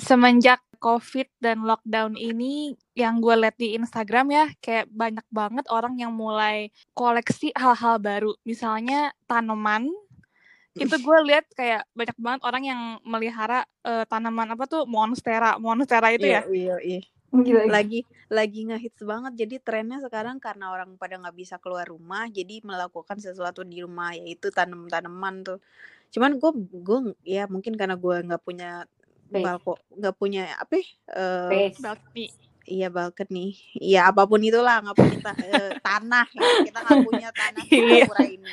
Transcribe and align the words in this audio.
semenjak 0.00 0.64
COVID 0.80 1.28
dan 1.44 1.68
lockdown 1.68 2.16
ini 2.16 2.72
yang 2.96 3.20
gue 3.20 3.36
liat 3.36 3.54
di 3.60 3.76
Instagram 3.76 4.32
ya 4.32 4.44
kayak 4.64 4.88
banyak 4.88 5.26
banget 5.28 5.68
orang 5.68 6.00
yang 6.00 6.16
mulai 6.16 6.72
koleksi 6.96 7.52
hal-hal 7.52 8.00
baru. 8.00 8.32
Misalnya 8.48 9.12
tanaman. 9.28 9.92
Itu 10.72 10.96
gue 10.96 11.18
lihat 11.28 11.44
kayak 11.52 11.84
banyak 11.92 12.16
banget 12.16 12.40
orang 12.48 12.62
yang 12.64 12.80
melihara 13.04 13.68
uh, 13.84 14.08
tanaman 14.08 14.56
apa 14.56 14.64
tuh? 14.64 14.88
Monstera. 14.88 15.60
Monstera 15.60 16.16
itu 16.16 16.24
iya, 16.24 16.40
ya? 16.40 16.42
iya 16.48 16.76
iya. 16.80 17.00
Gila, 17.30 17.62
gila. 17.62 17.70
lagi 17.70 18.00
lagi 18.32 18.60
ngehits 18.66 19.04
banget. 19.04 19.32
Jadi 19.36 19.54
trennya 19.60 20.00
sekarang 20.00 20.40
karena 20.40 20.72
orang 20.72 20.96
pada 20.96 21.20
nggak 21.20 21.36
bisa 21.36 21.60
keluar 21.60 21.84
rumah 21.84 22.24
jadi 22.26 22.64
melakukan 22.64 23.20
sesuatu 23.20 23.62
di 23.68 23.84
rumah 23.84 24.16
yaitu 24.16 24.48
tanam 24.48 24.88
tanaman 24.88 25.44
tuh. 25.44 25.58
Cuman 26.10 26.40
gue 26.40 26.50
gue 26.72 26.98
ya 27.22 27.44
mungkin 27.46 27.76
karena 27.76 28.00
gue 28.00 28.16
nggak 28.24 28.42
punya. 28.42 28.88
Balkon 29.32 29.78
nggak 29.94 30.14
punya 30.14 30.42
apa 30.58 30.74
ya, 30.74 30.86
eh, 31.14 31.70
balcony. 31.78 32.26
Iya 32.66 32.86
balkoni 32.86 33.46
iya 33.74 34.06
apa 34.06 34.26
pun 34.26 34.38
itulah 34.38 34.78
nggak 34.78 34.94
punya 34.94 35.16
ta- 35.20 35.38
eh, 35.40 35.70
tanah. 35.86 36.26
Ya. 36.30 36.42
kita 36.66 36.78
nggak 36.80 37.00
punya 37.02 37.28
tanah 37.30 37.64
Iya. 37.66 38.04
sepura 38.04 38.24
ini. 38.26 38.50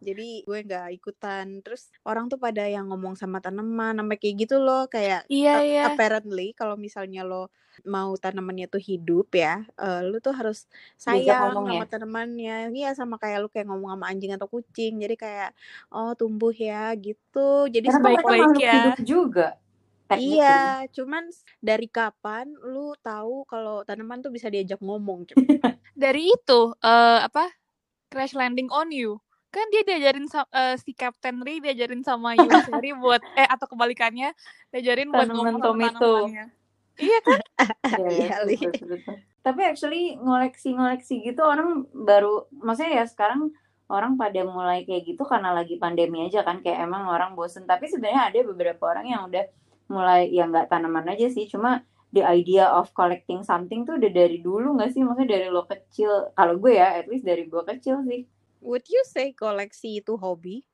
Jadi 0.00 0.28
gue 0.44 0.58
nggak 0.64 0.88
ikutan. 0.94 1.46
Terus 1.60 1.88
orang 2.04 2.28
tuh 2.28 2.36
pada 2.36 2.64
yang 2.64 2.88
ngomong 2.88 3.16
sama 3.16 3.40
tanaman 3.40 3.96
sampai 3.96 4.16
kayak 4.16 4.44
gitu 4.44 4.56
loh. 4.60 4.84
Kayak 4.86 5.24
iya 5.28 5.60
iya. 5.60 5.82
apparently 5.88 6.52
kalau 6.52 6.76
misalnya 6.76 7.24
lo 7.24 7.48
mau 7.82 8.14
tanamannya 8.14 8.70
tuh 8.70 8.78
hidup 8.78 9.34
ya 9.34 9.66
eh, 9.66 10.00
lu 10.06 10.22
tuh 10.22 10.30
harus 10.30 10.70
sayang 10.94 11.52
ngomong 11.52 11.68
sama 11.74 11.86
tanamannya. 11.90 12.56
Iya 12.70 12.92
sama 12.92 13.16
kayak 13.16 13.44
lu 13.44 13.48
kayak 13.48 13.66
ngomong 13.68 13.92
sama 13.92 14.04
anjing 14.08 14.32
atau 14.32 14.48
kucing. 14.48 15.00
Jadi 15.00 15.16
kayak 15.16 15.50
oh 15.88 16.12
tumbuh 16.14 16.52
ya 16.52 16.92
gitu. 16.96 17.68
Jadi 17.68 17.88
Karena 17.88 17.96
kan 17.96 18.02
mereka 18.04 18.20
sebaik-baik 18.24 18.40
makhluk 18.46 18.60
ya. 18.62 18.72
hidup 18.72 18.98
juga. 19.04 19.48
Technically. 20.06 20.40
Iya, 20.40 20.88
cuman 20.92 21.24
dari 21.60 21.88
kapan 21.88 22.52
lu 22.60 22.92
tahu 23.00 23.44
kalau 23.48 23.82
tanaman 23.82 24.20
tuh 24.20 24.32
bisa 24.32 24.52
diajak 24.52 24.80
ngomong? 24.80 25.28
Dari 25.94 26.34
itu 26.34 26.60
eh 26.82 27.20
apa 27.22 27.54
crash 28.10 28.34
landing 28.34 28.66
on 28.74 28.90
you 28.90 29.22
kan 29.54 29.70
dia 29.70 29.86
diajarin 29.86 30.26
eh, 30.26 30.74
si 30.82 30.90
Captain 30.98 31.38
Lee 31.46 31.62
diajarin 31.62 32.02
sama 32.02 32.34
Yusari 32.34 32.90
buat 33.02 33.22
eh 33.38 33.46
atau 33.46 33.70
kebalikannya 33.70 34.34
diajarin 34.74 35.14
buat 35.14 35.30
ngomong 35.30 35.62
tomato. 35.62 36.26
tanamannya 36.26 36.46
iya 36.98 37.18
kan 37.22 37.40
Iya, 37.94 38.42
Iya. 38.50 38.70
Tapi 39.44 39.60
actually 39.60 40.16
ngoleksi-ngoleksi 40.16 41.20
gitu 41.20 41.44
orang 41.44 41.84
baru, 41.92 42.48
maksudnya 42.50 43.02
ya 43.02 43.04
sekarang 43.04 43.52
orang 43.92 44.16
pada 44.16 44.40
mulai 44.40 44.88
kayak 44.88 45.04
gitu 45.04 45.22
karena 45.28 45.52
lagi 45.52 45.76
pandemi 45.76 46.24
aja 46.24 46.40
kan, 46.40 46.64
kayak 46.64 46.88
emang 46.88 47.04
orang 47.04 47.36
bosen. 47.36 47.68
Tapi 47.68 47.84
sebenarnya 47.84 48.32
ada 48.32 48.40
beberapa 48.48 48.88
orang 48.88 49.04
yang 49.04 49.28
udah 49.28 49.44
mulai, 49.90 50.30
ya 50.32 50.48
nggak 50.48 50.72
tanaman 50.72 51.12
aja 51.12 51.28
sih, 51.28 51.48
cuma 51.48 51.84
the 52.14 52.22
idea 52.22 52.70
of 52.70 52.94
collecting 52.94 53.42
something 53.42 53.82
tuh 53.82 53.98
udah 53.98 54.12
dari 54.12 54.38
dulu 54.38 54.78
nggak 54.78 54.94
sih? 54.94 55.02
Maksudnya 55.02 55.38
dari 55.38 55.46
lo 55.50 55.66
kecil, 55.66 56.30
kalau 56.32 56.56
gue 56.60 56.78
ya, 56.78 57.00
at 57.00 57.06
least 57.10 57.26
dari 57.26 57.44
gue 57.50 57.62
kecil 57.66 58.00
sih. 58.06 58.24
Would 58.64 58.88
you 58.88 59.02
say 59.04 59.36
koleksi 59.36 60.00
itu 60.00 60.16
hobi? 60.16 60.64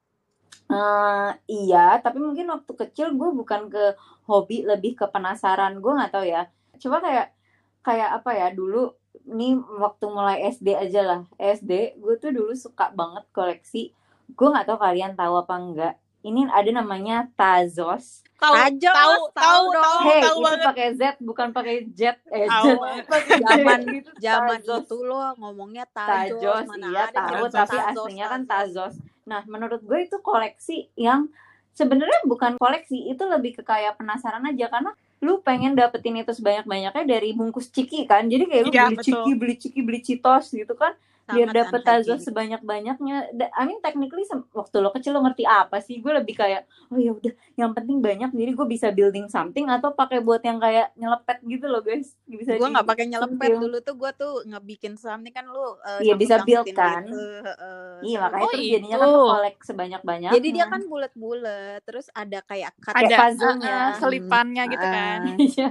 Eh, 0.70 1.30
iya, 1.50 1.98
tapi 1.98 2.22
mungkin 2.22 2.46
waktu 2.46 2.72
kecil 2.78 3.10
gue 3.18 3.30
bukan 3.34 3.66
ke 3.66 3.98
hobi, 4.30 4.62
lebih 4.62 4.94
ke 4.94 5.06
penasaran. 5.10 5.82
Gue 5.82 5.98
nggak 5.98 6.14
tahu 6.14 6.26
ya. 6.30 6.46
Coba 6.78 7.02
kayak 7.02 7.34
kayak 7.82 8.10
apa 8.22 8.30
ya 8.36 8.48
dulu 8.54 8.94
nih 9.26 9.58
waktu 9.58 10.04
mulai 10.06 10.46
SD 10.46 10.78
aja 10.78 11.02
lah. 11.02 11.20
SD 11.34 11.98
gue 11.98 12.14
tuh 12.22 12.30
dulu 12.30 12.54
suka 12.54 12.94
banget 12.94 13.26
koleksi. 13.34 13.90
Gue 14.30 14.48
nggak 14.54 14.70
tahu 14.70 14.78
kalian 14.78 15.18
tahu 15.18 15.34
apa 15.42 15.54
enggak. 15.58 15.94
Ini 16.20 16.52
ada 16.52 16.70
namanya 16.70 17.28
Tazos. 17.32 18.20
tahu 18.36 18.56
tahu 18.80 19.20
tahu 19.32 19.64
tahu 19.72 19.98
Hey, 20.02 20.20
tahu 20.24 20.36
itu 20.36 20.44
banget 20.44 20.60
pakai 20.64 20.88
Z 20.96 21.02
bukan 21.20 21.48
pakai 21.52 21.76
jet. 21.92 22.16
Eh, 22.28 22.48
Tahu 22.48 22.72
jet. 22.72 23.04
Zaman 23.38 23.78
gitu, 23.96 24.10
zaman 24.16 24.58
Tazos. 24.58 24.84
itu 24.84 24.96
lo 25.00 25.20
ngomongnya 25.36 25.84
tajos, 25.88 26.40
Tajos, 26.40 26.66
mana 26.66 26.86
iya 26.88 27.02
ada 27.08 27.18
tahu, 27.20 27.44
tapi 27.48 27.76
tajos, 27.76 27.92
aslinya 28.04 28.26
kan 28.28 28.42
tajos. 28.44 28.92
Tazos. 28.92 28.94
Nah, 29.28 29.40
menurut 29.44 29.80
gue 29.80 29.98
itu 30.00 30.16
koleksi 30.20 30.88
yang 30.94 31.28
sebenarnya 31.70 32.24
bukan 32.24 32.56
koleksi, 32.56 33.08
itu 33.08 33.22
lebih 33.24 33.60
ke 33.60 33.62
kayak 33.62 33.96
penasaran 33.96 34.44
aja 34.44 34.68
karena 34.68 34.92
lu 35.20 35.44
pengen 35.44 35.76
dapetin 35.76 36.16
itu 36.16 36.32
sebanyak-banyaknya 36.32 37.04
dari 37.04 37.36
bungkus 37.36 37.68
ciki 37.68 38.08
kan. 38.08 38.24
Jadi 38.24 38.44
kayak 38.48 38.62
lu 38.64 38.72
Iya, 38.72 38.84
beli 38.88 38.96
betul. 38.96 39.04
ciki, 39.04 39.30
beli 39.36 39.54
ciki, 39.56 39.80
beli 39.84 40.00
citos 40.00 40.48
gitu 40.50 40.72
kan 40.72 40.96
biar 41.28 41.46
Sangat 41.46 41.58
dapet 41.62 41.80
unhygienic. 41.80 42.06
Tazos 42.06 42.20
sebanyak-banyaknya. 42.26 43.16
I 43.54 43.62
mean 43.66 43.80
technically 43.80 44.24
waktu 44.50 44.76
lo 44.80 44.90
kecil 44.90 45.14
lo 45.14 45.20
ngerti 45.22 45.44
apa 45.46 45.78
sih? 45.78 46.00
Gue 46.00 46.12
lebih 46.16 46.34
kayak 46.34 46.66
oh 46.90 46.98
ya 46.98 47.12
udah 47.14 47.32
yang 47.54 47.70
penting 47.70 48.00
banyak 48.00 48.30
jadi 48.32 48.50
gue 48.56 48.66
bisa 48.66 48.88
building 48.90 49.30
something 49.30 49.68
atau 49.70 49.94
pakai 49.94 50.18
buat 50.24 50.42
yang 50.42 50.58
kayak 50.58 50.90
nyelepet 50.98 51.38
gitu 51.46 51.66
loh 51.70 51.82
guys. 51.84 52.16
Bisa 52.26 52.56
Gue 52.58 52.68
nggak 52.70 52.86
pakai 52.88 53.04
nyelepet 53.06 53.50
dulu 53.60 53.76
tuh 53.78 53.94
gue 53.94 54.10
tuh 54.16 54.32
ngebikin 54.48 54.94
something 54.98 55.30
kan 55.34 55.46
lu 55.46 55.78
eh, 55.86 56.00
Iya, 56.02 56.14
bisa 56.18 56.42
build 56.42 56.66
kan. 56.72 57.04
gitu, 57.06 57.18
heeh. 57.46 57.90
Iya 58.00 58.16
makanya 58.24 58.42
Oh, 58.42 58.50
terus 58.50 58.66
jadinya 58.72 58.96
kan 58.96 59.08
lo 59.08 59.20
kolek 59.28 59.56
sebanyak-banyaknya. 59.60 60.34
Jadi 60.34 60.48
dia 60.50 60.64
kan 60.66 60.82
bulat-bulat, 60.88 61.80
terus 61.84 62.06
ada 62.16 62.38
kayak 62.42 62.72
cut 62.80 62.94
ada 62.96 63.16
puzzle-nya. 63.22 63.76
uh-uh, 63.76 63.98
selipannya 64.00 64.62
gitu 64.72 64.86
kan 64.88 65.20
Ah, 65.20 65.36
Iya. 65.52 65.68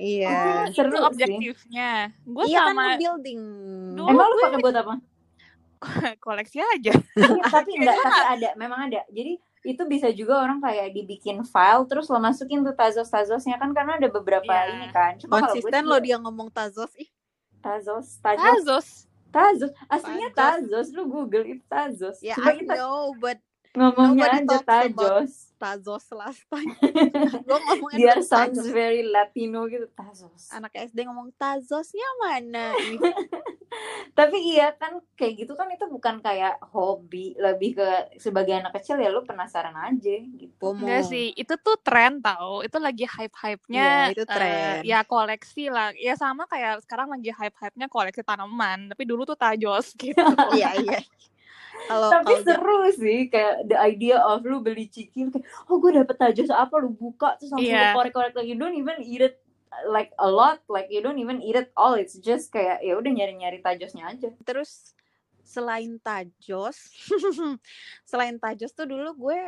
Iya. 0.00 0.32
oh 0.32 0.64
seru 0.72 0.88
itu 0.90 1.00
objektifnya 1.04 1.90
gue 2.24 2.44
iya 2.48 2.58
kan 2.64 2.72
sama 2.72 2.82
nge-building. 2.90 3.40
Dulu 3.92 4.08
Emang 4.08 4.26
lu 4.26 4.36
pakai 4.40 4.58
buat 4.58 4.76
apa? 4.76 4.94
koleksi 6.24 6.58
aja 6.60 6.92
Iya, 6.92 7.42
tapi 7.46 7.70
enggak, 7.78 7.96
tapi 7.96 8.20
ada, 8.36 8.48
memang 8.54 8.88
ada. 8.88 9.00
Jadi 9.08 9.36
itu 9.60 9.82
bisa 9.84 10.08
juga 10.10 10.40
orang 10.40 10.56
kayak 10.58 10.92
dibikin 10.92 11.44
file 11.44 11.84
terus 11.84 12.08
lo 12.08 12.16
masukin 12.16 12.64
tuh 12.64 12.72
tazos-tazosnya 12.72 13.56
kan 13.56 13.72
karena 13.72 13.96
ada 13.96 14.08
beberapa 14.08 14.48
Iya. 14.48 14.72
ini 14.72 14.86
kan. 14.88 15.12
Cuma 15.20 15.40
Konsisten 15.42 15.84
lo 15.84 16.00
dia 16.00 16.16
ngomong 16.16 16.48
tazos 16.48 16.92
ih. 16.96 17.08
tazos, 17.60 18.16
tazos, 18.18 18.40
Tazos 18.40 18.88
tazos. 19.30 19.72
Aslinya 19.86 20.32
Tazos. 20.32 20.64
tazos, 20.64 20.86
lu 20.90 21.04
Google 21.06 21.44
itu 21.46 21.64
tazos. 21.66 22.18
Ya 22.18 22.34
Coba 22.34 22.50
I 22.50 22.58
kita 22.58 22.74
know, 22.74 23.12
but 23.14 23.36
ngomongnya 23.70 24.42
aja 24.42 24.58
tazos. 24.66 25.54
tazos 25.54 26.04
last 26.10 26.42
time. 26.50 26.74
Gue 27.46 27.58
ngomongnya 27.70 27.98
Biar 27.98 28.16
dulu 28.18 28.26
sounds 28.26 28.58
tazos. 28.58 28.74
very 28.74 29.06
Latino 29.06 29.70
gitu, 29.70 29.86
tazos. 29.94 30.50
Anak 30.50 30.74
SD 30.74 31.06
ngomong 31.06 31.30
tazosnya 31.38 32.08
mana? 32.18 32.74
Tapi 34.18 34.36
iya 34.42 34.74
kan 34.74 34.98
kayak 35.14 35.46
gitu 35.46 35.54
kan 35.54 35.70
itu 35.70 35.86
bukan 35.86 36.18
kayak 36.18 36.58
hobi, 36.74 37.38
lebih 37.38 37.78
ke 37.78 38.18
sebagai 38.18 38.58
anak 38.58 38.74
kecil 38.74 38.98
ya 38.98 39.14
lu 39.14 39.22
penasaran 39.22 39.76
aja 39.78 40.18
gitu. 40.18 40.74
Enggak 40.74 41.06
sih, 41.06 41.30
itu 41.38 41.54
tuh 41.62 41.78
tren 41.78 42.18
tau. 42.18 42.66
Itu 42.66 42.82
lagi 42.82 43.06
hype-hype-nya. 43.06 44.10
Iya, 44.10 44.18
itu 44.18 44.24
eh, 44.26 44.34
tren. 44.34 44.74
ya 44.82 45.06
koleksi 45.06 45.70
lah. 45.70 45.94
Ya 45.94 46.18
sama 46.18 46.50
kayak 46.50 46.82
sekarang 46.82 47.14
lagi 47.14 47.30
hype-hype-nya 47.30 47.86
koleksi 47.86 48.26
tanaman. 48.26 48.90
Tapi 48.90 49.02
dulu 49.06 49.22
tuh 49.22 49.38
tajos 49.38 49.94
gitu. 49.94 50.18
Iya 50.58 50.74
iya. 50.82 50.98
Kalau 51.88 52.08
Tapi 52.12 52.24
kalau 52.24 52.44
seru 52.44 52.78
sih 52.92 53.18
kayak 53.32 53.70
the 53.70 53.78
idea 53.78 54.20
of 54.20 54.44
lu 54.44 54.60
beli 54.60 54.90
ciki 54.90 55.30
kayak 55.32 55.46
oh 55.70 55.80
gue 55.80 55.96
dapet 55.96 56.16
tajos 56.18 56.50
apa 56.52 56.80
lu 56.82 56.92
buka 56.92 57.38
terus 57.40 57.54
langsung 57.54 57.72
lu 57.72 57.88
korek-korek 57.96 58.34
lagi. 58.36 58.48
You 58.52 58.58
don't 58.58 58.76
even 58.76 59.00
eat 59.00 59.22
it 59.24 59.40
like 59.86 60.10
a 60.18 60.28
lot 60.28 60.60
like 60.66 60.90
you 60.90 61.00
don't 61.00 61.18
even 61.22 61.40
eat 61.40 61.56
it 61.56 61.70
all. 61.78 61.96
It's 61.96 62.18
just 62.18 62.50
kayak 62.52 62.84
ya 62.84 62.98
udah 62.98 63.10
nyari-nyari 63.10 63.62
tajosnya 63.64 64.10
aja. 64.10 64.34
Terus 64.44 64.92
selain 65.46 65.98
tajos, 66.02 66.94
selain 68.10 68.38
tajos 68.38 68.70
tuh 68.70 68.86
dulu 68.86 69.30
gue 69.30 69.40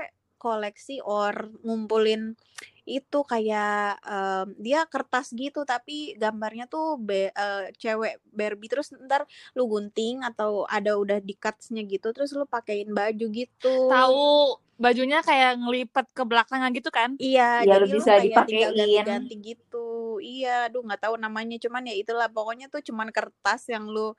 koleksi 0.42 0.98
or 1.06 1.54
ngumpulin 1.62 2.34
itu 2.82 3.18
kayak 3.22 4.02
em, 4.02 4.46
dia 4.58 4.82
kertas 4.90 5.30
gitu 5.32 5.62
tapi 5.62 6.18
gambarnya 6.18 6.66
tuh 6.66 6.98
be- 6.98 7.30
eh, 7.30 7.70
cewek 7.78 8.18
Barbie 8.34 8.70
terus 8.70 8.90
ntar 9.06 9.22
lu 9.54 9.70
gunting 9.70 10.26
atau 10.26 10.66
ada 10.66 10.98
udah 10.98 11.18
di 11.22 11.34
cutsnya 11.38 11.86
gitu 11.86 12.10
terus 12.10 12.34
lu 12.34 12.44
pakein 12.48 12.90
baju 12.90 13.26
gitu 13.30 13.86
Tahu 13.86 14.58
bajunya 14.82 15.22
kayak 15.22 15.62
ngelipet 15.62 16.06
ke 16.10 16.22
belakangnya 16.26 16.74
gitu 16.74 16.90
kan? 16.90 17.14
Iya, 17.14 17.62
Iya, 17.62 17.78
jadi 17.78 17.86
lu 17.86 17.94
bisa 18.02 18.12
dipakein. 18.18 18.74
ganti-ganti 18.74 19.34
gitu. 19.38 20.18
Iya, 20.18 20.66
aduh 20.66 20.82
nggak 20.82 21.00
tahu 21.06 21.14
namanya 21.22 21.56
cuman 21.62 21.86
ya 21.86 21.94
itulah 21.94 22.26
pokoknya 22.26 22.66
tuh 22.66 22.82
cuman 22.82 23.08
kertas 23.14 23.70
yang 23.70 23.86
lu 23.86 24.14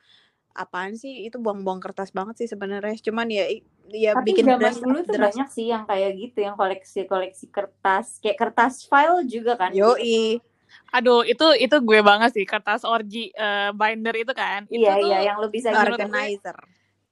apaan 0.54 0.94
sih 0.96 1.28
itu 1.28 1.38
buang-buang 1.42 1.82
kertas 1.82 2.14
banget 2.14 2.46
sih 2.46 2.48
sebenarnya. 2.50 2.96
Cuman 3.02 3.28
ya 3.30 3.46
ya 3.94 4.12
tapi 4.16 4.32
bikin 4.34 4.46
zaman 4.48 4.60
dress 4.62 4.78
dulu 4.80 5.00
tuh 5.04 5.16
dress. 5.18 5.36
banyak 5.36 5.48
sih 5.52 5.66
yang 5.70 5.84
kayak 5.84 6.12
gitu 6.18 6.38
yang 6.42 6.56
koleksi-koleksi 6.56 7.46
kertas 7.52 8.18
kayak 8.24 8.38
kertas 8.40 8.86
file 8.88 9.26
juga 9.28 9.60
kan 9.60 9.74
Yoi. 9.76 10.40
Aduh, 10.94 11.26
itu 11.26 11.46
itu 11.58 11.76
gue 11.82 12.00
banget 12.06 12.34
sih 12.38 12.46
kertas 12.46 12.86
orgi 12.86 13.34
eh, 13.34 13.70
binder 13.74 14.14
itu 14.14 14.34
kan. 14.34 14.66
Itu 14.70 14.82
iya 14.82 14.94
tuh 14.98 15.10
iya 15.10 15.20
yang 15.34 15.38
lu 15.42 15.50
bisa 15.50 15.70
gitu 15.70 15.78
gue- 15.78 15.90
Organizer. 15.94 16.58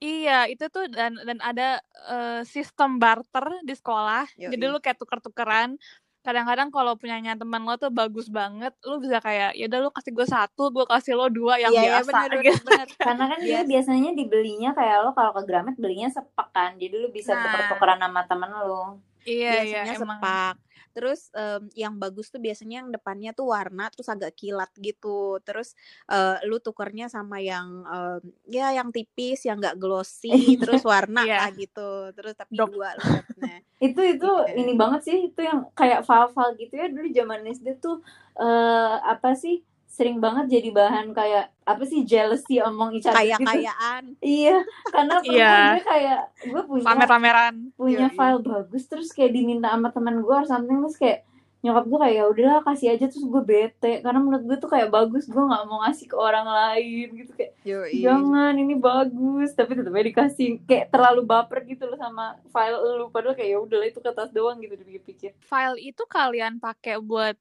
Iya, 0.02 0.50
itu 0.50 0.66
tuh 0.74 0.90
dan 0.90 1.14
dan 1.22 1.38
ada 1.46 1.78
eh, 2.10 2.42
sistem 2.42 2.98
barter 2.98 3.62
di 3.62 3.74
sekolah. 3.78 4.26
Yoi. 4.34 4.50
Jadi 4.50 4.64
lu 4.66 4.82
kayak 4.82 4.98
tuker-tukeran. 4.98 5.78
Kadang-kadang 6.22 6.70
kalau 6.70 6.94
punyanya 6.94 7.34
teman 7.34 7.66
lo 7.66 7.74
tuh 7.76 7.90
bagus 7.90 8.30
banget, 8.30 8.70
lu 8.86 9.02
bisa 9.02 9.18
kayak 9.18 9.58
ya 9.58 9.66
udah 9.66 9.80
lu 9.82 9.90
kasih 9.90 10.14
gue 10.14 10.28
satu, 10.28 10.70
gue 10.70 10.86
kasih 10.86 11.18
lo 11.18 11.26
dua 11.28 11.58
yang 11.58 11.74
Iya, 11.74 11.82
iya 11.82 11.90
biasa 11.98 12.10
benar 12.14 12.30
gitu. 12.38 12.62
benar 12.62 12.62
benar. 12.62 12.88
karena 13.02 13.24
kan 13.26 13.40
dia 13.42 13.52
Yes. 13.58 13.66
biasanya 13.66 14.10
dibelinya 14.14 14.70
kayak 14.72 14.98
lo 15.02 15.10
kalau 15.12 15.34
ke 15.34 15.42
Gramet 15.44 15.76
belinya 15.76 16.08
sepak 16.08 16.54
kan 16.54 16.78
jadi 16.78 16.94
lu 16.96 17.10
bisa 17.10 17.34
Nah. 17.34 17.42
tuker-tukeran 17.42 17.98
sama 18.00 18.22
temen 18.24 18.50
lu 18.54 19.02
Iya, 19.22 19.50
iya, 19.66 19.82
biasanya 19.82 19.94
emang. 19.98 20.20
sepak. 20.22 20.54
Terus 20.92 21.32
em, 21.32 21.68
yang 21.74 21.96
bagus 21.96 22.28
tuh 22.28 22.38
biasanya 22.38 22.84
yang 22.84 22.90
depannya 22.90 23.32
tuh 23.32 23.50
warna 23.50 23.88
terus 23.90 24.08
agak 24.08 24.36
kilat 24.36 24.70
gitu. 24.78 25.40
Terus 25.42 25.74
eh, 26.08 26.38
lu 26.46 26.60
tukernya 26.60 27.08
sama 27.08 27.40
yang 27.40 27.84
em, 27.84 28.22
ya 28.48 28.72
yang 28.72 28.92
tipis, 28.92 29.44
yang 29.44 29.58
nggak 29.58 29.76
glossy, 29.76 30.56
terus 30.56 30.84
warna 30.92 31.24
Iya. 31.24 31.38
lah 31.42 31.52
gitu. 31.52 31.90
Terus 32.14 32.34
tapi 32.36 32.54
Dok. 32.54 32.70
dua 32.72 32.90
lu 32.94 33.04
dapetnya. 33.18 33.58
itu 33.82 34.02
itu 34.04 34.30
Iya. 34.46 34.54
ini 34.60 34.74
banget 34.76 35.02
sih 35.02 35.18
itu 35.28 35.42
yang 35.42 35.66
kayak 35.74 36.06
file-file 36.06 36.54
gitu 36.56 36.74
ya 36.76 36.86
dulu 36.86 37.08
zaman 37.10 37.40
SD 37.48 37.68
tuh 37.78 37.98
eh 38.38 38.96
apa 39.02 39.34
sih 39.34 39.66
sering 40.02 40.18
banget 40.18 40.50
jadi 40.52 40.70
bahan 40.72 41.08
kayak 41.12 41.46
apa 41.62 41.84
sih 41.84 42.02
jealousy 42.02 42.58
among 42.58 42.90
each 42.92 43.06
other 43.06 43.16
gitu 43.16 43.38
Kayak-kayaan. 43.38 44.04
iya 44.42 44.58
karena 44.88 45.16
pernah 45.20 45.38
Iya. 45.38 45.54
gue 45.72 45.86
kayak 45.86 46.20
gue 46.44 46.62
punya 46.66 46.84
Pamer-pameran. 46.84 47.56
punya 47.72 48.08
Yoi. 48.08 48.16
file 48.16 48.42
bagus 48.42 48.84
terus 48.84 49.10
kayak 49.10 49.32
diminta 49.32 49.70
sama 49.70 49.90
teman 49.90 50.18
gue 50.18 50.34
or 50.34 50.44
something 50.44 50.82
terus 50.82 50.98
kayak 50.98 51.20
nyokap 51.62 51.86
gue 51.86 52.00
kayak 52.02 52.16
ya 52.16 52.26
udahlah 52.26 52.62
kasih 52.64 52.88
aja 52.90 53.06
terus 53.06 53.22
gue 53.24 53.44
bete 53.44 54.02
karena 54.02 54.18
menurut 54.18 54.42
gue 54.42 54.58
tuh 54.58 54.66
kayak 54.66 54.90
bagus 54.90 55.26
gue 55.26 55.38
nggak 55.40 55.64
mau 55.64 55.78
ngasih 55.80 56.06
ke 56.06 56.18
orang 56.18 56.42
lain 56.44 57.08
gitu 57.14 57.32
kayak 57.32 57.54
Yoi. 57.62 58.02
jangan 58.02 58.54
ini 58.56 58.74
bagus 58.76 59.54
tapi 59.54 59.78
tetap 59.78 59.94
aja 59.94 60.02
dikasih 60.04 60.48
kayak 60.62 60.90
terlalu 60.90 61.22
baper 61.24 61.62
gitu 61.64 61.86
loh 61.86 61.96
sama 61.96 62.34
file 62.50 62.74
lu 62.98 63.08
padahal 63.08 63.38
kayak 63.38 63.50
ya 63.52 63.60
udahlah 63.60 63.86
itu 63.86 64.00
kertas 64.00 64.30
doang 64.32 64.58
gitu 64.58 64.74
dipikir-pikir 64.74 65.38
File 65.40 65.78
itu 65.78 66.02
kalian 66.04 66.58
pakai 66.58 66.98
buat 66.98 67.38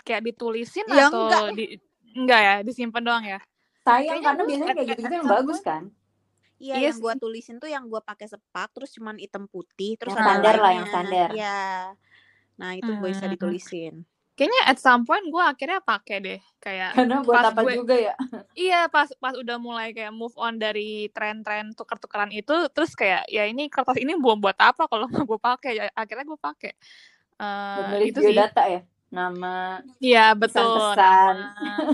kayak 0.00 0.22
ditulisin 0.24 0.86
Ya, 0.86 1.08
atau 1.08 1.26
enggak. 1.26 1.58
di 1.58 1.66
enggak 2.14 2.40
ya, 2.40 2.54
disimpan 2.62 3.02
doang 3.02 3.24
ya? 3.26 3.40
sayang 3.84 4.16
Kayaknya 4.16 4.24
karena 4.24 4.40
gue 4.40 4.48
biasanya 4.48 4.74
kayak 4.74 4.88
gitu-gitu 4.96 5.14
yang 5.20 5.28
bagus 5.28 5.60
kan 5.60 5.82
Iya, 6.54 6.74
Iya 6.80 6.88
yang 6.88 6.98
gua 7.02 7.14
tulisin 7.18 7.58
tuh 7.58 7.68
yang 7.68 7.84
gua 7.90 8.00
pakai 8.00 8.30
sepak 8.30 8.70
terus 8.72 8.94
cuman 8.94 9.18
hitam 9.18 9.44
putih 9.50 9.98
terus 9.98 10.14
Yang 10.14 10.22
standar 10.24 10.54
lah, 10.56 10.72
yang 10.72 10.86
standar. 10.86 11.28
Iya. 11.34 11.60
Nah, 12.54 12.70
itu 12.78 12.90
bisa 13.02 13.26
Hmm. 13.26 13.34
ditulisin. 13.34 13.94
Kayaknya 14.38 14.62
at 14.66 14.78
some 14.82 15.02
point 15.06 15.22
gue 15.30 15.42
akhirnya 15.42 15.78
pakai 15.78 16.16
deh 16.18 16.40
kayak 16.58 16.90
karena 16.98 17.22
buat 17.22 17.36
pas 17.38 17.46
apa 17.54 17.60
gue- 17.62 17.76
juga 17.78 17.94
ya 17.94 18.14
iya 18.58 18.90
pas 18.90 19.06
pas 19.22 19.30
udah 19.38 19.62
mulai 19.62 19.94
kayak 19.94 20.10
move 20.10 20.34
on 20.34 20.58
dari 20.58 21.06
tren-tren 21.14 21.70
tuker-tukeran 21.70 22.34
itu 22.34 22.50
terus 22.74 22.98
kayak 22.98 23.30
ya 23.30 23.46
ini 23.46 23.70
kertas 23.70 23.94
ini 23.94 24.18
buat 24.18 24.42
buat 24.42 24.58
apa 24.58 24.90
kalau 24.90 25.06
nggak 25.10 25.22
gue 25.22 25.38
pakai 25.38 25.70
ya 25.78 25.84
akhirnya 25.94 26.26
gue 26.26 26.38
pakai 26.42 26.72
nulis 27.94 28.10
itu 28.10 28.18
sih 28.26 28.34
biodata 28.34 28.62
ya 28.66 28.80
nama 29.14 29.78
iya 30.02 30.34
betul 30.34 30.74
nama. 30.98 31.38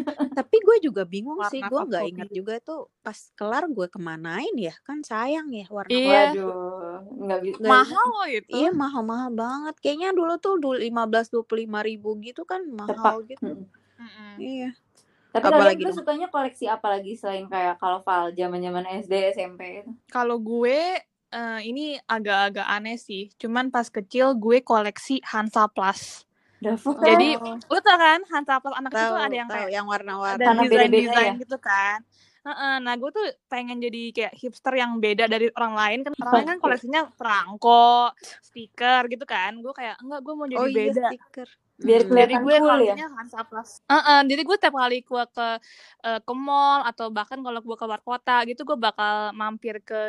Tapi 0.41 0.57
gue 0.57 0.77
juga 0.81 1.05
bingung 1.05 1.37
sih, 1.53 1.61
Warna 1.61 1.69
gue 1.69 1.81
nggak 1.93 2.05
ingat 2.17 2.29
juga 2.33 2.55
tuh 2.65 2.89
pas 3.05 3.15
kelar 3.37 3.69
gue 3.69 3.87
kemanain 3.93 4.57
ya, 4.57 4.73
kan 4.83 5.05
sayang 5.05 5.53
ya 5.53 5.69
warna 5.69 5.93
Iya. 5.93 6.09
waduh 6.33 6.99
nggak 7.21 7.41
bisa 7.45 7.67
mahal 7.69 8.07
loh 8.17 8.27
itu 8.27 8.49
Iya 8.49 8.71
mahal-mahal 8.73 9.31
banget. 9.31 9.75
Kayaknya 9.79 10.11
dulu 10.17 10.35
tuh 10.41 10.55
dulu 10.57 10.77
15-25 10.81 11.45
ribu 11.85 12.11
gitu 12.25 12.43
kan 12.49 12.65
mahal 12.67 13.21
Tepak. 13.21 13.37
gitu. 13.37 13.53
Mm. 13.53 13.67
Mm-mm. 14.01 14.33
Iya. 14.41 14.71
tapi 15.31 15.47
Apalagi 15.47 15.79
kalian 15.79 15.87
tuh 15.87 15.95
sukanya 16.01 16.27
koleksi 16.27 16.65
apa 16.67 16.87
lagi 16.91 17.15
selain 17.15 17.47
kayak 17.47 17.79
kalau 17.79 18.03
file 18.03 18.35
zaman 18.35 18.59
zaman 18.59 18.85
SD 18.99 19.15
SMP 19.37 19.85
itu 19.85 19.93
Kalau 20.09 20.41
gue 20.41 20.99
eh, 21.31 21.61
ini 21.63 21.95
agak-agak 22.03 22.67
aneh 22.67 22.99
sih. 22.99 23.31
Cuman 23.39 23.71
pas 23.71 23.87
kecil 23.87 24.35
gue 24.35 24.59
koleksi 24.61 25.23
Hansa 25.23 25.71
Plus. 25.71 26.27
Davo 26.61 26.91
kan 26.93 27.05
Jadi 27.17 27.29
Oh, 27.41 27.57
lu 27.73 27.79
tau 27.81 27.97
kan 27.97 28.21
Hansa 28.29 28.61
Plus 28.61 28.77
anak 28.77 28.93
itu 28.93 29.01
tahu, 29.01 29.15
ada 29.17 29.35
yang 29.35 29.49
tahu, 29.49 29.57
kayak 29.57 29.71
yang 29.73 29.87
warna-warna. 29.89 30.37
ada 30.37 30.61
beda-beda 30.61 30.85
desain-desain 30.85 31.33
ya? 31.33 31.41
gitu 31.41 31.57
kan. 31.57 31.99
Heeh, 32.41 32.75
nah 32.81 32.97
gue 32.97 33.11
tuh 33.13 33.27
pengen 33.53 33.77
jadi 33.85 34.03
kayak 34.17 34.35
hipster 34.41 34.73
yang 34.73 34.97
beda 34.97 35.29
dari 35.29 35.53
orang 35.53 35.75
lain 35.77 35.99
kan 36.09 36.13
orang 36.25 36.33
lain 36.33 36.49
kan 36.57 36.59
koleksinya 36.65 37.01
perangko, 37.13 38.17
stiker 38.41 39.13
gitu 39.13 39.29
kan. 39.29 39.61
Gue 39.61 39.77
kayak 39.77 40.01
enggak 40.01 40.21
gue 40.25 40.35
mau 40.35 40.47
jadi 40.49 40.61
Oh 40.61 40.69
iya 40.69 40.89
beda. 40.89 41.09
stiker. 41.13 41.49
biar 41.81 42.05
Hmm. 42.05 42.13
Jadi 42.13 42.35
kelihatan 42.37 42.45
gue 42.45 42.57
cool 42.61 42.81
ya 42.85 43.09
Hansa 43.17 43.41
Plus. 43.49 43.71
Heeh, 43.89 44.21
jadi 44.29 44.43
gue 44.45 44.57
tiap 44.61 44.75
kali 44.77 44.99
gue 45.01 45.25
ke 45.33 45.49
eh, 46.05 46.21
ke 46.21 46.35
mall 46.37 46.81
atau 46.85 47.09
bahkan 47.09 47.41
kalau 47.41 47.61
gue 47.65 47.77
keluar 47.81 48.01
kota 48.05 48.45
gitu 48.45 48.69
gue 48.69 48.77
bakal 48.77 49.33
mampir 49.33 49.81
ke 49.81 50.01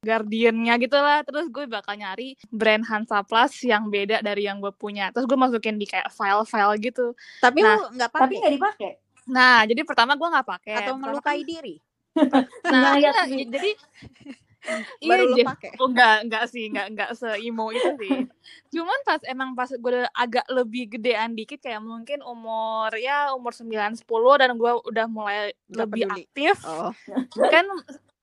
Guardian-nya 0.00 0.80
gitu 0.80 0.96
lah. 0.96 1.20
Terus 1.24 1.52
gue 1.52 1.68
bakal 1.68 2.00
nyari 2.00 2.32
brand 2.48 2.84
Hansa 2.84 3.20
Plus 3.28 3.60
yang 3.64 3.92
beda 3.92 4.24
dari 4.24 4.48
yang 4.48 4.60
gue 4.60 4.72
punya. 4.72 5.12
Terus 5.12 5.28
gue 5.28 5.36
masukin 5.36 5.76
di 5.76 5.84
kayak 5.84 6.08
file-file 6.12 6.76
gitu. 6.80 7.12
Tapi 7.44 7.60
Nah, 7.60 7.92
nggak 7.92 8.08
tapi 8.12 8.20
pakai 8.24 8.40
nggak 8.40 8.54
dipakai 8.56 8.92
Nah, 9.28 9.62
jadi 9.62 9.80
pertama 9.82 10.12
gue 10.12 10.24
nggak 10.26 10.48
pakai. 10.48 10.74
atau 10.74 10.94
Pertama 10.94 11.12
melukai 11.12 11.38
kan- 11.38 11.46
diri? 11.46 11.76
Nah, 12.72 12.98
iya, 12.98 13.12
sih. 13.24 13.46
jadi 13.46 13.70
Baru 15.00 15.32
lu 15.32 15.36
Jen. 15.38 15.46
pakai. 15.46 15.70
Oh 15.78 15.86
enggak, 15.86 16.26
enggak 16.26 16.44
sih, 16.46 16.66
enggak 16.66 16.86
enggak 16.90 17.10
seimo 17.14 17.70
itu 17.70 17.88
sih. 17.96 18.26
Cuman 18.74 18.98
pas 19.02 19.22
emang 19.24 19.54
pas 19.54 19.70
gue 19.70 19.80
udah 19.80 20.10
agak 20.12 20.44
lebih 20.50 20.90
gedean 20.90 21.32
dikit 21.32 21.56
kayak 21.58 21.80
mungkin 21.80 22.20
umur 22.20 22.90
ya 22.92 23.32
umur 23.32 23.54
9 23.54 23.94
10 23.94 24.04
dan 24.36 24.50
gue 24.52 24.72
udah 24.82 25.06
mulai 25.06 25.54
Nggak 25.64 25.78
lebih 25.78 26.02
peduli. 26.04 26.20
aktif. 26.20 26.56
Oh, 26.66 26.90
Kan 27.46 27.64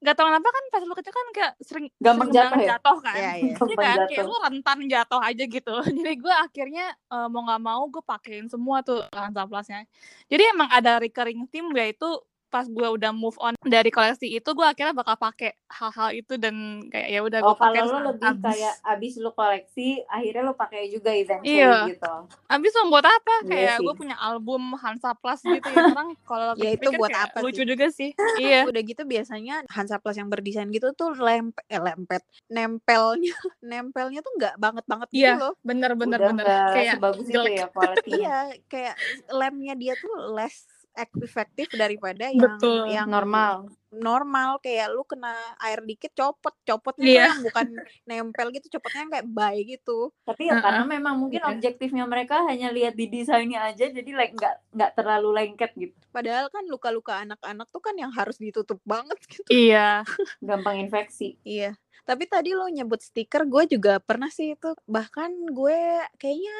nggak 0.05 0.15
tahu 0.15 0.27
kenapa 0.29 0.49
kan 0.53 0.63
pas 0.69 0.81
lu 0.85 0.93
kecil 0.93 1.13
kan 1.13 1.27
kayak 1.33 1.51
sering 1.65 1.85
Gampang 1.97 2.29
sering 2.29 2.37
jatuh 2.37 2.61
ya? 2.61 2.67
jatuh 2.77 2.97
kan. 3.01 3.15
iya 3.17 3.31
iya. 3.41 3.53
Iya 3.55 3.57
gampang 3.57 3.75
kan, 3.75 3.97
kayak 4.05 4.09
jatuh 4.13 4.25
lu 4.29 4.37
rentan 4.37 4.79
jatuh 4.85 5.21
aja 5.25 5.43
gitu. 5.49 5.75
Jadi 5.97 6.13
gue 6.21 6.33
akhirnya 6.33 6.85
eh, 6.93 7.27
mau 7.33 7.41
nggak 7.41 7.61
mau 7.65 7.81
gue 7.89 8.03
pakein 8.05 8.45
semua 8.45 8.85
tuh 8.85 9.01
Plusnya. 9.49 9.89
Jadi 10.29 10.43
emang 10.53 10.69
ada 10.69 11.01
recurring 11.01 11.49
theme 11.49 11.73
yaitu 11.73 12.07
pas 12.55 12.63
gue 12.65 12.87
udah 12.89 13.11
move 13.11 13.35
on 13.37 13.51
dari 13.59 13.89
koleksi 13.89 14.31
itu 14.31 14.47
gue 14.47 14.63
akhirnya 14.63 14.95
bakal 14.95 15.19
pakai 15.19 15.51
hal-hal 15.67 16.09
itu 16.13 16.33
dan 16.35 16.55
kayak 16.87 17.09
ya 17.09 17.19
udah 17.19 17.39
Oh 17.41 17.51
gue 17.51 17.59
pakai 17.59 17.81
kalau 17.81 17.91
lo 17.91 17.99
lebih 18.07 18.23
habis. 18.25 18.47
kayak 18.47 18.73
abis 18.87 19.13
lo 19.17 19.31
koleksi 19.31 19.87
akhirnya 20.07 20.41
lo 20.41 20.53
pakai 20.53 20.87
juga 20.87 21.11
eventually 21.11 21.51
Iya. 21.57 21.73
gitu. 21.89 22.13
Abis 22.47 22.71
mau 22.77 22.87
buat 22.89 23.03
apa? 23.03 23.33
Iya 23.41 23.49
Kayak 23.49 23.75
gue 23.81 23.93
punya 23.97 24.15
album 24.15 24.61
Hansa 24.73 25.11
Plus 25.13 25.41
gitu 25.41 25.67
ya. 25.67 25.83
Orang 25.85 26.15
kalau 26.23 26.55
Ya, 26.55 26.71
itu 26.71 26.87
buat 26.93 27.09
kayak 27.09 27.27
apa 27.27 27.37
lucu 27.41 27.57
sih? 27.57 27.67
juga 27.67 27.85
sih. 27.89 28.09
iya. 28.37 28.63
Udah 28.63 28.81
gitu 28.81 29.03
biasanya 29.03 29.55
Hansa 29.67 29.97
Plus 29.97 30.15
yang 30.15 30.29
berdesain 30.29 30.69
gitu 30.69 30.93
tuh 30.93 31.11
lempet, 31.13 31.65
eh, 31.67 31.77
lempet, 31.77 32.23
nempelnya, 32.47 33.35
nempelnya 33.61 34.19
tuh 34.21 34.31
nggak 34.33 34.55
banget 34.55 34.85
banget 34.85 35.07
gitu 35.09 35.19
Iya, 35.21 35.33
loh. 35.35 35.53
bener 35.61 35.91
bener 35.93 36.17
Udah 36.17 36.29
bener. 36.31 36.45
Kayak 36.71 36.93
sebagus 36.95 37.25
itu 37.25 37.33
jelek. 37.33 37.51
ya 37.53 37.65
kualitinya. 37.67 38.15
Iya, 38.15 38.37
kayak 38.65 38.95
lemnya 39.29 39.73
dia 39.73 39.93
tuh 39.95 40.13
less 40.31 40.63
efektif 40.97 41.67
daripada 41.71 42.31
yang 42.31 42.55
Betul. 42.57 42.87
yang 42.87 43.07
Normal. 43.07 43.67
normal 43.91 44.59
kayak 44.59 44.91
lu 44.91 45.03
kena 45.03 45.31
air 45.59 45.79
dikit 45.81 46.11
copot 46.11 46.51
copotnya 46.61 47.05
Iya. 47.05 47.23
yang 47.29 47.39
bukan 47.41 47.67
nempel 48.03 48.47
gitu 48.51 48.67
copotnya 48.73 48.99
yang 49.01 49.11
kayak 49.13 49.27
bye 49.29 49.61
gitu 49.61 50.11
Tapi 50.23 50.41
ya 50.45 50.53
Heeh. 50.53 50.63
karena 50.63 50.83
memang 50.85 51.15
mungkin 51.15 51.39
Iya. 51.39 51.51
objektifnya 51.51 52.03
mereka 52.03 52.43
hanya 52.43 52.69
lihat 52.69 52.93
di 52.93 53.07
desainnya 53.07 53.63
aja 53.65 53.87
jadi 53.87 54.11
like 54.11 54.33
nggak 54.33 54.55
nggak 54.71 54.91
terlalu 54.93 55.29
lengket 55.33 55.71
gitu. 55.75 55.95
padahal 56.09 56.47
kan 56.47 56.63
luka-luka 56.65 57.19
anak-anak 57.21 57.67
tuh 57.69 57.79
kan 57.79 57.95
yang 57.95 58.11
harus 58.11 58.35
ditutup 58.35 58.79
banget 58.83 59.15
gitu 59.31 59.47
Iya. 59.47 60.03
Gampang 60.39 60.79
infeksi. 60.81 61.39
iya 61.41 61.75
tapi 62.05 62.29
tadi 62.29 62.53
lo 62.53 62.69
nyebut 62.69 63.01
stiker 63.01 63.49
gue 63.49 63.65
juga 63.67 63.97
pernah 63.97 64.29
sih 64.29 64.53
itu 64.53 64.77
bahkan 64.85 65.31
gue 65.49 65.79
kayaknya 66.15 66.53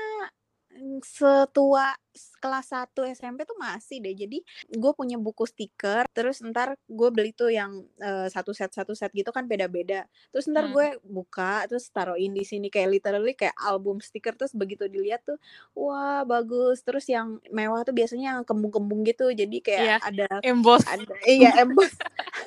setua 1.01 1.91
s- 2.09 2.35
kelas 2.37 2.67
1 2.69 2.87
SMP 3.07 3.43
tuh 3.43 3.55
masih 3.55 3.99
deh 3.99 4.11
jadi 4.11 4.37
gue 4.69 4.91
punya 4.91 5.15
buku 5.15 5.43
stiker 5.43 6.07
terus 6.09 6.39
ntar 6.41 6.75
gue 6.85 7.09
beli 7.09 7.31
tuh 7.31 7.47
yang 7.47 7.71
eh, 7.97 8.27
satu 8.27 8.51
set 8.51 8.71
satu 8.71 8.91
set 8.91 9.11
gitu 9.11 9.29
kan 9.29 9.45
beda-beda 9.45 10.03
terus 10.29 10.45
ntar 10.45 10.65
Hmm. 10.65 10.73
gue 10.73 10.87
buka 11.01 11.65
terus 11.65 11.87
taruhin 11.89 12.31
di 12.31 12.41
sini 12.41 12.67
kayak 12.67 12.89
literally 12.91 13.33
kayak 13.33 13.55
album 13.57 13.99
stiker 13.99 14.33
terus 14.33 14.51
begitu 14.51 14.85
dilihat 14.85 15.23
tuh 15.23 15.37
wah 15.71 16.23
bagus 16.23 16.81
terus 16.81 17.05
yang 17.05 17.37
mewah 17.49 17.81
tuh 17.81 17.91
biasanya 17.91 18.35
yang 18.35 18.41
kembung-kembung 18.41 19.03
gitu 19.03 19.29
jadi 19.29 19.57
kayak 19.59 19.81
Iya. 19.81 19.97
ada 20.01 20.27
Emboss. 20.41 20.83
ada 20.85 21.13
iya 21.25 21.51
emboss 21.57 21.93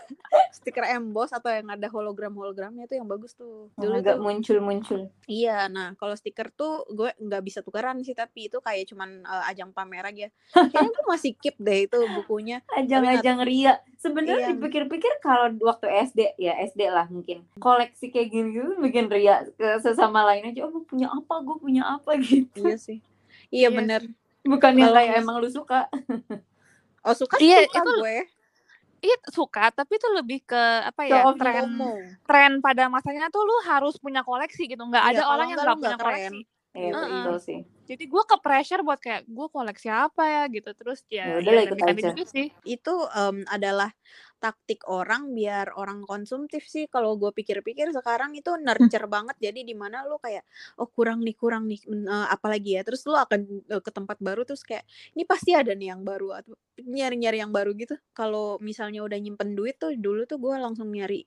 stiker 0.53 0.85
emboss 0.85 1.31
atau 1.31 1.49
yang 1.49 1.69
ada 1.69 1.87
hologram 1.87 2.31
hologramnya 2.31 2.85
tuh 2.85 2.97
yang 2.97 3.05
bagus 3.05 3.33
tuh 3.33 3.69
Yang 3.75 3.83
dulu 3.83 3.95
agak 3.95 4.15
tuh 4.15 4.23
muncul-muncul. 4.23 5.01
iya 5.25 5.67
nah 5.67 5.93
kalau 5.95 6.13
stiker 6.13 6.51
tuh 6.51 6.87
gue 6.89 7.11
nggak 7.15 7.43
bisa 7.43 7.61
tukeran 7.61 8.01
sih 8.01 8.13
tapi 8.13 8.47
itu 8.47 8.59
kayak 8.59 8.87
cuman 8.87 9.21
eh, 9.21 9.45
ajang 9.49 9.71
pamer 9.71 10.05
aja 10.05 10.27
kayaknya 10.51 10.91
gue 10.91 11.05
masih 11.07 11.33
keep 11.35 11.57
deh 11.57 11.85
itu 11.85 11.99
bukunya 12.15 12.61
Ajang-ajang 12.71 13.43
ria. 13.43 13.75
Sebenarnya 13.95 14.39
Iya. 14.45 14.55
dipikir-pikir 14.55 15.11
kalau 15.19 15.51
waktu 15.61 15.91
SD 16.07 16.21
ya 16.37 16.55
SD 16.63 16.87
lah 16.87 17.07
mungkin 17.07 17.43
koleksi 17.57 18.09
kayak 18.09 18.29
gini 18.29 18.49
gitu 18.53 18.79
bikin 18.79 19.07
ria 19.07 19.43
ke 19.51 19.79
sesama 19.79 20.23
lain 20.25 20.47
aja. 20.47 20.63
Oh 20.63 20.71
gue 20.71 20.85
punya 20.85 21.09
apa? 21.09 21.35
Gue 21.41 21.59
punya 21.59 21.83
apa 21.89 22.15
gitu. 22.23 22.63
iya 22.63 22.77
sih 22.77 23.03
iya 23.49 23.67
Iya 23.67 23.69
bener 23.73 24.03
Bukan 24.41 24.73
yang 24.75 24.93
kayak 24.93 25.19
emang 25.19 25.37
lu 25.37 25.49
suka. 25.49 25.91
oh 27.01 27.13
suka 27.13 27.37
Iya, 27.37 27.65
suka 27.65 27.75
itu 27.77 27.91
gue 27.99 28.19
Iya 29.03 29.15
suka, 29.31 29.71
tapi 29.71 29.95
itu 29.95 30.09
lebih 30.11 30.39
ke 30.43 30.59
apa 30.91 31.03
ya 31.07 31.23
off 31.23 31.39
tren 31.39 31.67
tren 32.27 32.53
pada 32.59 32.91
masanya 32.91 33.31
tuh 33.31 33.47
lu 33.47 33.55
harus 33.71 33.95
punya 34.03 34.27
koleksi 34.27 34.67
gitu. 34.67 34.83
Nggak 34.83 35.05
Iya, 35.07 35.11
ada 35.15 35.23
orang 35.31 35.47
yang 35.55 35.61
nggak 35.63 35.79
punya 35.79 35.97
keren. 36.03 36.35
koleksi. 36.35 36.39
Iya 36.77 36.93
Heeh. 36.93 37.09
betul 37.09 37.37
sih. 37.41 37.59
Jadi 37.89 38.05
gue 38.05 38.23
ke 38.29 38.37
pressure 38.45 38.85
buat 38.85 39.01
kayak 39.01 39.25
gue 39.25 39.47
koleksi 39.49 39.89
apa 39.89 40.23
ya 40.29 40.43
gitu. 40.53 40.71
Terus 40.77 41.01
Ya 41.09 41.25
ya, 41.25 41.41
udah 41.41 41.53
lah, 41.57 41.63
ya 41.65 41.73
ikut 41.73 41.89
aja. 41.89 42.11
sih. 42.29 42.47
itu 42.69 42.95
em, 43.17 43.37
adalah 43.49 43.89
taktik 44.39 44.87
orang 44.87 45.35
biar 45.35 45.75
orang 45.75 46.07
konsumtif 46.07 46.63
sih 46.71 46.87
kalau 46.87 47.19
gue 47.19 47.33
pikir-pikir 47.35 47.91
sekarang 47.91 48.39
itu 48.39 48.55
nurture 48.61 49.11
banget 49.11 49.35
jadi 49.43 49.67
di 49.67 49.75
mana 49.75 50.07
lu 50.07 50.15
kayak 50.23 50.47
oh 50.79 50.87
kurang 50.87 51.27
nih 51.27 51.35
kurang 51.35 51.67
nih 51.67 51.83
eh, 51.91 52.27
apalagi 52.31 52.79
ya 52.79 52.87
terus 52.87 53.03
lu 53.11 53.19
akan 53.19 53.67
eh, 53.67 53.83
ke 53.83 53.91
tempat 53.91 54.23
baru 54.23 54.47
terus 54.47 54.63
kayak 54.63 54.87
ini 55.19 55.27
pasti 55.27 55.59
ada 55.59 55.75
nih 55.75 55.91
yang 55.97 56.07
baru 56.07 56.39
atau 56.39 56.55
nyari-nyari 56.79 57.43
yang 57.43 57.51
baru 57.51 57.75
gitu 57.75 57.99
kalau 58.15 58.63
misalnya 58.63 59.03
udah 59.03 59.19
nyimpen 59.19 59.59
duit 59.59 59.75
tuh 59.83 59.91
dulu 59.99 60.23
tuh 60.31 60.39
gue 60.39 60.55
langsung 60.55 60.87
nyari 60.95 61.27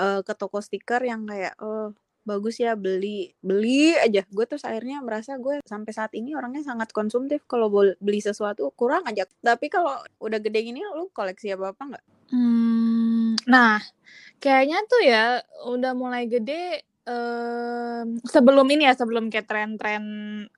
eh, 0.00 0.20
ke 0.24 0.32
toko 0.32 0.58
stiker 0.64 1.04
yang 1.04 1.28
kayak 1.28 1.54
oh 1.60 1.92
bagus 2.26 2.58
ya 2.58 2.74
beli. 2.74 3.32
Beli 3.40 3.94
aja. 3.94 4.26
Gue 4.26 4.44
terus 4.44 4.66
akhirnya 4.66 4.98
merasa 5.00 5.38
gue 5.38 5.62
sampai 5.62 5.92
saat 5.94 6.12
ini 6.18 6.34
orangnya 6.34 6.66
sangat 6.66 6.90
konsumtif. 6.90 7.46
Kalau 7.46 7.70
beli 7.70 8.20
sesuatu 8.20 8.74
kurang 8.74 9.06
aja. 9.06 9.24
Tapi 9.40 9.70
kalau 9.70 9.94
udah 10.18 10.42
gede 10.42 10.66
gini 10.66 10.82
lu 10.82 11.08
koleksi 11.14 11.54
apa 11.54 11.70
apa 11.70 11.82
nggak? 11.94 12.04
Hmm, 12.26 13.38
nah, 13.46 13.78
kayaknya 14.42 14.82
tuh 14.90 15.02
ya 15.06 15.24
udah 15.70 15.94
mulai 15.94 16.26
gede 16.26 16.82
em, 17.06 18.18
sebelum 18.26 18.66
ini 18.66 18.90
ya, 18.90 18.98
sebelum 18.98 19.30
kayak 19.30 19.46
tren-tren 19.46 20.04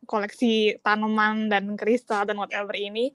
koleksi 0.09 0.81
tanaman 0.81 1.53
dan 1.53 1.77
kristal 1.77 2.25
dan 2.25 2.41
whatever 2.41 2.73
ini, 2.73 3.13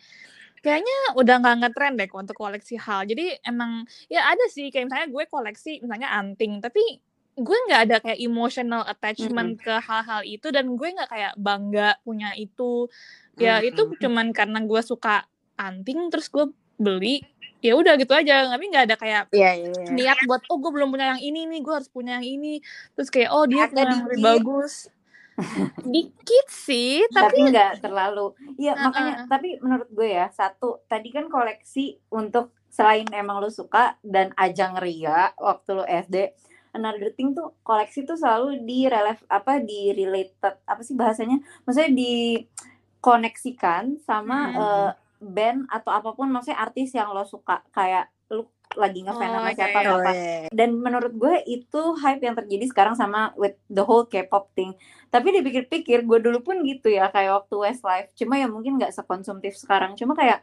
kayaknya 0.62 1.18
udah 1.18 1.36
nggak 1.42 1.58
ngetren 1.66 1.94
deh 1.98 2.10
untuk 2.14 2.38
koleksi 2.38 2.78
hal. 2.78 3.10
Jadi 3.10 3.42
emang 3.42 3.90
ya 4.06 4.30
ada 4.30 4.46
sih 4.54 4.70
kayak 4.70 4.86
misalnya 4.94 5.10
gue 5.10 5.24
koleksi 5.26 5.82
misalnya 5.82 6.14
anting, 6.14 6.62
tapi 6.62 7.02
gue 7.34 7.58
nggak 7.70 7.82
ada 7.90 7.98
kayak 8.02 8.20
emotional 8.22 8.84
attachment 8.86 9.58
ke 9.58 9.74
hal-hal 9.82 10.22
itu 10.22 10.48
dan 10.54 10.70
gue 10.78 10.88
nggak 10.94 11.10
kayak 11.10 11.34
bangga 11.38 11.98
punya 12.06 12.34
itu. 12.38 12.88
Ya 13.38 13.58
itu 13.66 13.90
Mm-mm. 13.90 13.98
cuman 13.98 14.28
karena 14.30 14.62
gue 14.62 14.82
suka 14.86 15.26
anting 15.58 16.14
terus 16.14 16.30
gue 16.30 16.50
beli 16.78 17.22
ya 17.64 17.80
udah 17.80 17.96
gitu 17.96 18.12
aja 18.12 18.52
tapi 18.52 18.68
nggak 18.68 18.86
ada 18.92 18.96
kayak 19.00 19.24
Iya 19.32 19.52
iya. 19.56 19.72
iya. 19.72 19.92
niat 19.96 20.20
buat 20.28 20.44
oh 20.52 20.60
gue 20.60 20.72
belum 20.74 20.92
punya 20.92 21.16
yang 21.16 21.24
ini 21.24 21.48
nih 21.48 21.60
gue 21.64 21.74
harus 21.74 21.88
punya 21.88 22.20
yang 22.20 22.28
ini 22.28 22.60
terus 22.92 23.08
kayak 23.08 23.32
oh 23.32 23.48
dia 23.48 23.72
punya 23.72 23.88
yang 23.88 24.04
lebih 24.04 24.20
bagus 24.20 24.92
dikit 25.96 26.48
sih 26.52 27.08
tapi 27.10 27.48
nggak 27.48 27.80
terlalu 27.80 28.36
iya 28.60 28.76
Uh-uh. 28.76 28.84
makanya 28.84 29.14
tapi 29.32 29.58
menurut 29.64 29.90
gue 29.96 30.12
ya 30.12 30.28
satu 30.36 30.84
tadi 30.92 31.10
kan 31.16 31.32
koleksi 31.32 32.04
untuk 32.12 32.52
selain 32.68 33.08
emang 33.16 33.40
lu 33.40 33.48
suka 33.48 33.96
dan 34.04 34.36
ajang 34.36 34.76
ria 34.84 35.32
waktu 35.40 35.70
lu 35.72 35.86
SD 35.88 36.36
another 36.74 37.10
thing 37.10 37.32
tuh 37.32 37.54
koleksi 37.62 38.04
tuh 38.04 38.18
selalu 38.18 38.62
di 38.62 38.86
relev 38.86 39.18
apa 39.28 39.58
di 39.58 39.94
related 39.94 40.60
apa 40.66 40.82
sih 40.82 40.94
bahasanya 40.94 41.40
maksudnya 41.64 41.92
dikoneksikan 41.94 44.02
sama 44.02 44.38
Hmm. 44.44 44.60
eh, 44.60 44.92
band 45.24 45.72
atau 45.72 45.90
apa 45.90 46.12
pun 46.12 46.28
maksudnya 46.28 46.60
artis 46.60 46.92
yang 46.92 47.08
lo 47.10 47.24
suka 47.24 47.64
kayak 47.72 48.12
lu 48.28 48.44
lagi 48.74 49.06
ngefans 49.06 49.24
Oh, 49.24 49.34
sama 49.38 49.48
iya, 49.48 49.56
siapa 49.56 49.80
apa 49.86 50.12
dan 50.50 50.70
menurut 50.76 51.14
gue 51.14 51.36
itu 51.46 51.82
hype 51.96 52.20
yang 52.20 52.34
terjadi 52.34 52.66
sekarang 52.68 52.98
sama 52.98 53.32
with 53.38 53.54
the 53.70 53.80
whole 53.80 54.04
K-pop 54.04 54.52
thing. 54.52 54.74
Tapi 55.08 55.30
dipikir-pikir 55.30 56.04
gue 56.04 56.20
dulu 56.20 56.42
pun 56.42 56.60
gitu 56.66 56.90
ya 56.90 57.08
kayak 57.08 57.46
waktu 57.46 57.56
Westlife. 57.56 58.10
Cuma 58.18 58.36
ya 58.36 58.50
mungkin 58.50 58.76
nggak 58.76 58.92
sekonsumtif 58.92 59.56
sekarang. 59.56 59.94
Cuma 59.94 60.18
kayak 60.18 60.42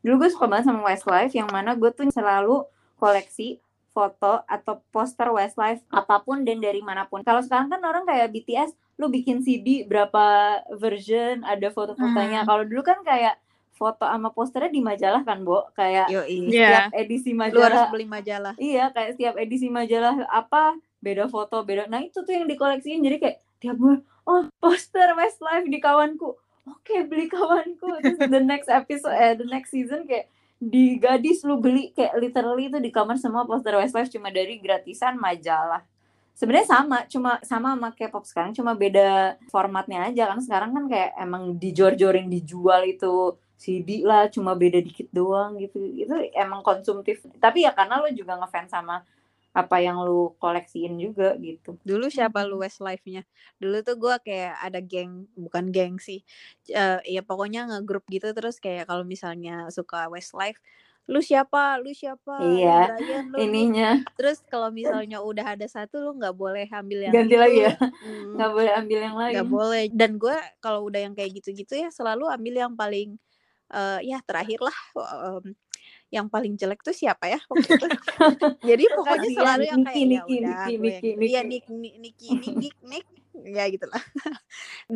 dulu 0.00 0.24
gue 0.24 0.30
suka 0.30 0.46
banget 0.46 0.70
sama 0.70 0.80
Westlife 0.86 1.34
yang 1.34 1.50
mana 1.50 1.74
gue 1.74 1.90
tuh 1.90 2.06
selalu 2.08 2.62
koleksi 2.96 3.58
foto 3.92 4.40
atau 4.48 4.80
poster 4.88 5.28
Westlife 5.28 5.84
apa 5.92 6.24
pun 6.24 6.42
dan 6.42 6.58
dari 6.58 6.80
mana 6.80 7.04
pun. 7.06 7.20
Kalau 7.22 7.44
sekarang 7.44 7.68
kan 7.68 7.80
orang 7.84 8.08
kayak 8.08 8.32
BTS 8.32 8.72
lu 8.96 9.12
bikin 9.12 9.44
CD 9.44 9.84
berapa 9.84 10.58
version 10.80 11.44
ada 11.44 11.68
foto-fotonya. 11.68 12.44
Hmm. 12.44 12.48
Kalau 12.48 12.64
dulu 12.64 12.82
kan 12.84 13.00
kayak 13.04 13.36
foto 13.72 14.04
sama 14.04 14.32
posternya 14.32 14.72
di 14.72 14.82
majalah 14.84 15.22
kan, 15.24 15.44
Bo. 15.44 15.68
Kayak 15.76 16.08
Yoi. 16.08 16.52
Iya. 16.52 16.88
setiap 16.88 16.92
edisi 16.96 17.30
Lu 17.32 17.40
harus 17.40 17.52
majalah 17.52 17.84
beli 17.92 18.06
majalah. 18.08 18.54
Iya, 18.56 18.84
kayak 18.92 19.10
setiap 19.16 19.34
edisi 19.40 19.68
majalah 19.68 20.14
apa 20.28 20.76
beda 21.02 21.26
foto, 21.28 21.60
beda. 21.66 21.90
Nah, 21.90 22.00
itu 22.04 22.22
tuh 22.22 22.32
yang 22.32 22.46
dikoleksiin. 22.46 23.02
Jadi 23.02 23.16
kayak 23.18 23.36
tiap 23.58 23.76
bulan, 23.76 24.00
oh, 24.28 24.46
poster 24.62 25.12
Westlife 25.18 25.66
di 25.66 25.78
kawanku. 25.82 26.38
Oke, 26.70 27.02
beli 27.10 27.26
kawanku. 27.26 27.98
Terus 28.00 28.18
the 28.30 28.38
next 28.38 28.70
episode 28.70 29.18
eh 29.18 29.34
the 29.34 29.48
next 29.50 29.74
season 29.74 30.06
kayak 30.06 30.30
di 30.62 30.94
gadis 31.02 31.42
lu 31.42 31.58
beli 31.58 31.90
kayak 31.90 32.14
literally 32.22 32.70
itu 32.70 32.78
di 32.78 32.94
kamar 32.94 33.18
semua 33.18 33.42
poster 33.42 33.74
Westlife 33.74 34.14
cuma 34.14 34.30
dari 34.30 34.62
gratisan 34.62 35.18
majalah. 35.18 35.82
Sebenarnya 36.38 36.68
sama, 36.70 36.98
cuma 37.10 37.42
sama 37.42 37.74
sama 37.74 37.88
K-pop 37.92 38.24
sekarang, 38.24 38.54
cuma 38.54 38.72
beda 38.72 39.36
formatnya 39.50 40.06
aja 40.06 40.30
kan. 40.30 40.38
Sekarang 40.40 40.70
kan 40.70 40.84
kayak 40.86 41.10
emang 41.18 41.58
dijor-jorin 41.58 42.30
dijual 42.30 42.86
itu 42.86 43.36
CD 43.62 44.02
lah 44.02 44.26
cuma 44.26 44.58
beda 44.58 44.82
dikit 44.82 45.06
doang 45.14 45.54
gitu 45.62 45.78
itu 45.78 46.10
emang 46.34 46.66
konsumtif 46.66 47.22
tapi 47.38 47.62
ya 47.62 47.70
karena 47.70 48.02
lo 48.02 48.10
juga 48.10 48.34
ngefans 48.42 48.74
sama 48.74 49.06
apa 49.52 49.76
yang 49.84 50.00
lu 50.06 50.32
koleksiin 50.42 50.94
juga 51.04 51.36
gitu 51.40 51.76
Dulu 51.82 52.06
siapa 52.14 52.46
lu 52.46 52.62
Westlife-nya? 52.62 53.26
Dulu 53.58 53.82
tuh 53.82 53.96
gua 53.98 54.22
kayak 54.22 54.54
ada 54.62 54.78
geng, 54.78 55.26
bukan 55.34 55.74
geng 55.74 55.94
sih. 55.98 56.22
Eh, 56.70 56.98
ya 57.10 57.20
pokoknya 57.26 57.66
ngegrup 57.66 58.06
gitu 58.06 58.30
terus 58.38 58.62
kayak 58.62 58.86
kalau 58.86 59.02
misalnya 59.02 59.66
suka 59.74 60.06
Westlife, 60.06 60.62
lu 61.10 61.18
siapa? 61.18 61.82
Lu 61.82 61.90
siapa? 61.90 62.62
Lu 62.62 62.62
Iya, 62.62 62.78
Brian, 62.78 63.26
lu, 63.34 63.42
lu. 63.50 63.64
ininya 63.66 63.88
Terus 64.14 64.38
kalau 64.46 64.70
misalnya 64.70 65.18
udah 65.26 65.58
ada 65.58 65.66
satu 65.66 65.98
lu 65.98 66.10
nggak 66.22 66.34
boleh 66.38 66.66
ambil 66.70 67.00
yang 67.02 67.18
ganti 67.18 67.34
itu. 67.34 67.42
lagi 67.42 67.58
ya 67.66 67.72
Hmm, 68.02 68.30
nggak 68.34 68.50
boleh 68.56 68.72
ambil 68.80 68.98
yang 69.06 69.16
lain 69.22 69.32
nggak 69.32 69.46
boleh. 69.48 69.84
Dan 69.94 70.10
gue 70.22 70.36
kalau 70.64 70.86
udah 70.88 71.00
yang 71.06 71.14
kayak 71.18 71.30
gitu-gitu 71.42 71.74
ya 71.78 71.88
selalu 71.94 72.26
ambil 72.30 72.54
yang 72.68 72.74
paling 72.78 73.18
eh, 73.74 73.98
ya 74.06 74.18
terakhir 74.28 74.60
lah. 74.62 74.78
em, 75.40 75.44
yang 76.12 76.28
paling 76.28 76.60
jelek 76.60 76.84
tuh 76.84 76.92
siapa 76.92 77.24
ya 77.24 77.40
waktu 77.48 77.72
itu? 77.72 77.86
Jadi 78.68 78.84
pokoknya 78.92 79.28
selalu 79.32 79.64
yang 79.64 79.80
kayak 79.80 79.96
Niki, 79.96 80.12
ya 80.12 80.20
Niki, 80.20 80.74
Niki, 80.76 80.76
Niki, 80.76 81.08
yang 81.08 81.16
iya 81.24 81.40
Niki. 81.40 81.72
Niki 81.72 82.28
Nick 82.52 82.76
Nick 82.84 83.06
ya 83.32 83.64
gitulah. 83.72 84.02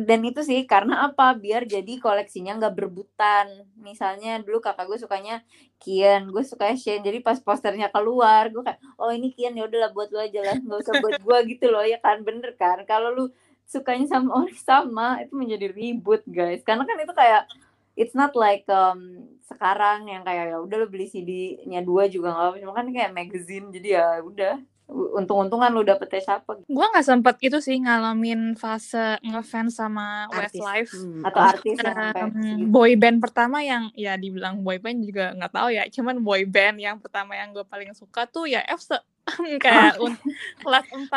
dan 0.07 0.19
itu 0.21 0.45
sih 0.45 0.61
karena 0.69 1.09
apa? 1.09 1.33
Biar 1.33 1.65
jadi 1.65 1.97
koleksinya 1.97 2.61
nggak 2.61 2.73
berebutan. 2.77 3.65
Misalnya 3.81 4.37
dulu 4.45 4.61
kakak 4.61 4.85
gue 4.85 5.01
sukanya 5.01 5.41
Kian 5.81 6.29
gue 6.29 6.45
suka 6.45 6.73
Shen 6.77 7.01
jadi 7.01 7.21
pas 7.21 7.41
posternya 7.41 7.89
keluar 7.89 8.49
gue 8.53 8.61
kayak 8.61 8.77
oh 9.01 9.09
ini 9.09 9.33
Kian 9.33 9.57
ya 9.57 9.65
udahlah 9.65 9.89
buat 9.89 10.13
lu 10.13 10.21
aja 10.21 10.39
lah. 10.45 10.57
Nggak 10.61 10.79
usah 10.85 10.93
buat 11.01 11.17
gue 11.17 11.37
gitu 11.57 11.73
loh. 11.73 11.81
Ya 11.81 11.97
kan? 11.97 12.21
Bener 12.21 12.53
kan? 12.61 12.85
Kalau 12.85 13.09
lu 13.09 13.25
sukanya 13.65 14.05
sama 14.05 14.45
orang 14.45 14.57
sama. 14.61 15.07
Itu 15.25 15.33
menjadi 15.33 15.73
ribut 15.73 16.21
guys. 16.29 16.61
Karena 16.61 16.85
kan 16.85 16.97
itu 17.01 17.13
kayak 17.17 17.49
it's 17.97 18.13
not 18.13 18.31
like 18.33 18.63
um, 18.67 19.25
sekarang 19.43 20.05
yang 20.05 20.21
kayak 20.21 20.49
ya 20.49 20.57
udah 20.57 20.77
lu 20.77 20.87
beli 20.87 21.05
CD-nya 21.05 21.81
dua 21.81 22.05
juga 22.05 22.29
nggak 22.29 22.47
apa 22.47 22.57
cuma 22.59 22.73
kan 22.73 22.87
kayak 22.87 23.11
magazine 23.11 23.67
jadi 23.69 23.89
ya 23.91 24.07
udah 24.21 24.55
untung-untungan 24.87 25.67
lu 25.69 25.83
dapetnya 25.83 26.21
siapa 26.23 26.61
gue 26.61 26.85
nggak 26.87 27.03
sempet 27.03 27.35
itu 27.41 27.57
sih 27.57 27.75
ngalamin 27.77 28.55
fase 28.55 29.19
ngefans 29.21 29.75
sama 29.75 30.29
Artis. 30.29 30.55
Westlife 30.55 30.93
Hmm. 30.93 31.21
atau 31.21 31.41
artis 31.43 31.75
yang 31.75 32.31
segitu. 32.31 32.63
boy 32.65 32.95
band 32.95 33.19
pertama 33.19 33.59
yang 33.59 33.91
ya 33.93 34.15
dibilang 34.15 34.61
boy 34.61 34.77
band 34.77 35.03
juga 35.03 35.33
nggak 35.33 35.51
tahu 35.51 35.69
ya 35.71 35.83
cuman 35.89 36.15
boy 36.17 36.45
band 36.45 36.79
yang 36.79 36.95
pertama 36.97 37.35
yang 37.35 37.51
gue 37.51 37.65
paling 37.65 37.91
suka 37.91 38.23
tuh 38.25 38.47
ya 38.47 38.63
EVSE 38.63 38.95
kayak 39.59 39.99
un- 39.99 40.21
kelas 40.57 40.87
4 40.87 41.11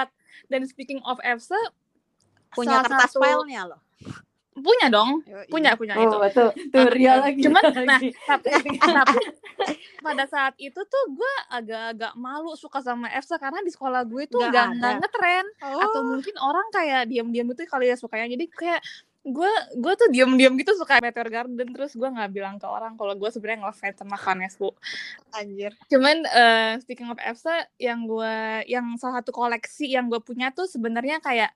dan 0.49 0.60
speaking 0.64 0.99
of 1.04 1.20
EVSE 1.20 1.54
punya 2.50 2.75
salah 2.76 2.87
kertas 2.90 3.10
satu- 3.12 3.22
filenya 3.22 3.62
loh. 3.68 3.80
Punya 4.60 4.86
dong 4.86 5.20
Yoi. 5.22 5.46
punya 5.46 5.70
punya 5.74 5.94
itu 5.94 6.08
Oh, 6.10 6.24
tuh, 6.26 6.50
tuh 6.68 6.84
Ria 6.88 7.18
lagi. 7.18 7.40
cuman 7.40 7.62
nah 7.82 7.96
lagi. 7.96 8.10
tapi, 8.20 8.48
tapi 8.80 9.24
pada 9.98 10.24
saat 10.24 10.54
itu 10.56 10.80
tuh 10.80 11.04
gue 11.10 11.34
agak-agak 11.50 12.12
malu 12.14 12.52
suka 12.54 12.80
sama 12.80 13.08
EVSE 13.08 13.36
karena 13.36 13.60
di 13.60 13.68
sekolah 13.68 14.02
gue 14.02 14.24
tuh 14.26 14.40
ada. 14.40 14.72
nggak 14.72 14.92
ngetren 14.98 15.46
Oh. 15.62 15.76
atau 15.78 16.00
mungkin 16.06 16.34
orang 16.36 16.66
kayak 16.70 17.06
diam-diam 17.06 17.46
itu 17.46 17.62
kali 17.64 17.86
ya 17.86 17.96
sukanya 17.96 18.30
jadi 18.30 18.46
kayak 18.46 18.80
gue 19.20 19.52
gue 19.76 19.92
tuh 19.94 20.08
diam-diam 20.08 20.56
gitu 20.56 20.72
suka 20.74 20.96
Meteor 20.98 21.28
Garden 21.28 21.68
terus 21.70 21.92
gue 21.92 22.08
nggak 22.08 22.30
bilang 22.30 22.56
ke 22.56 22.64
orang 22.64 22.96
kalau 22.96 23.12
gue 23.12 23.28
sebenarnya 23.28 23.68
ngefans 23.68 23.96
sama 23.98 24.16
Vanesco 24.16 24.72
anjir. 25.30 25.76
cuman 25.86 26.24
eh, 26.24 26.72
speaking 26.80 27.04
of 27.06 27.20
EVSE 27.20 27.52
yang 27.76 28.08
gue 28.08 28.34
yang 28.64 28.96
salah 28.96 29.20
satu 29.20 29.28
koleksi 29.30 29.92
yang 29.92 30.08
gue 30.08 30.18
punya 30.18 30.48
tuh 30.50 30.64
sebenarnya 30.64 31.20
kayak 31.20 31.52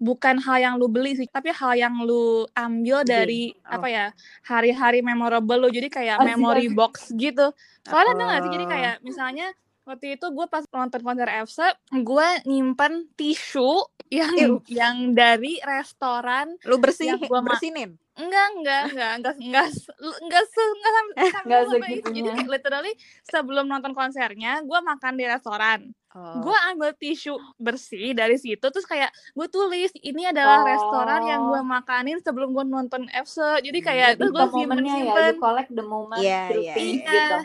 bukan 0.00 0.40
hal 0.40 0.56
yang 0.58 0.74
lu 0.74 0.88
beli 0.88 1.12
sih 1.14 1.28
tapi 1.28 1.52
hal 1.52 1.76
yang 1.76 1.94
lu 2.00 2.24
ambil 2.50 3.04
dari 3.04 3.52
Oh. 3.62 3.76
apa 3.76 3.86
ya 3.86 4.06
hari-hari 4.42 4.98
memorable 5.00 5.60
lu 5.60 5.68
jadi 5.68 5.86
kayak 5.86 6.16
Asik, 6.18 6.28
memory 6.30 6.66
box 6.70 7.12
gitu 7.14 7.52
soalnya 7.82 8.12
ada 8.14 8.22
nggak 8.24 8.40
sih 8.40 8.50
jadi 8.50 8.64
Oh. 8.64 8.70
kayak 8.70 8.94
misalnya 9.00 9.46
waktu 9.82 10.14
itu 10.14 10.26
gue 10.26 10.46
pas 10.46 10.64
nonton 10.66 11.00
konser 11.00 11.26
EVSE 11.26 11.68
gue 11.92 12.26
nyimpen 12.44 12.92
tisu 13.12 13.84
yang 14.08 14.32
Ew. 14.34 14.54
yang 14.66 15.12
dari 15.12 15.60
restoran 15.60 16.56
Lu 16.64 16.76
bersih 16.76 17.12
Yang 17.12 17.26
gua 17.26 17.44
bersinin. 17.44 17.94
enggak 18.12 18.46
enggak 18.52 18.82
enggak 18.90 19.12
enggak 19.16 19.34
enggak 19.38 19.68
se- 19.70 19.94
enggak 20.18 20.44
se 20.44 20.62
enggak 20.62 20.92
sampai 20.92 21.14
sampai 21.14 21.40
Enggak 21.40 21.62
sampai 21.62 21.78
itu. 21.78 21.86
jadi 21.86 22.00
segitunya. 22.02 22.32
kayak 22.34 22.50
literally 22.50 22.92
sebelum 23.22 23.64
nonton 23.66 23.92
konsernya 23.92 24.52
gue 24.60 24.78
makan 24.80 25.12
di 25.14 25.24
restoran 25.24 25.80
Oh. 26.10 26.42
gue 26.42 26.56
ambil 26.68 26.90
tisu 26.92 27.38
bersih 27.54 28.10
dari 28.10 28.34
situ 28.34 28.58
terus 28.60 28.82
kayak 28.82 29.08
gue 29.30 29.46
tulis 29.46 29.94
ini 29.96 30.26
adalah 30.26 30.66
restoran 30.66 31.22
yang 31.22 31.46
gue 31.46 31.56
Oh. 31.56 31.62
makanin 31.62 32.18
sebelum 32.18 32.50
gue 32.50 32.64
nonton 32.64 33.06
EVSE 33.06 33.62
jadi 33.62 33.78
Hmm, 33.78 33.86
kayak 33.86 34.08
Jadi 34.08 34.18
terus 34.18 34.30
gue 34.32 34.42
ke 34.42 34.50
simpen 34.52 34.78
ya, 34.80 34.90
simpen 34.92 35.22
you 35.24 35.38
collect 35.38 35.70
the 35.70 35.84
moment 35.84 36.18
Iya, 36.18 36.40
through 36.46 36.64
iya, 36.64 36.74
iya. 36.74 36.98
gitu. 37.06 37.36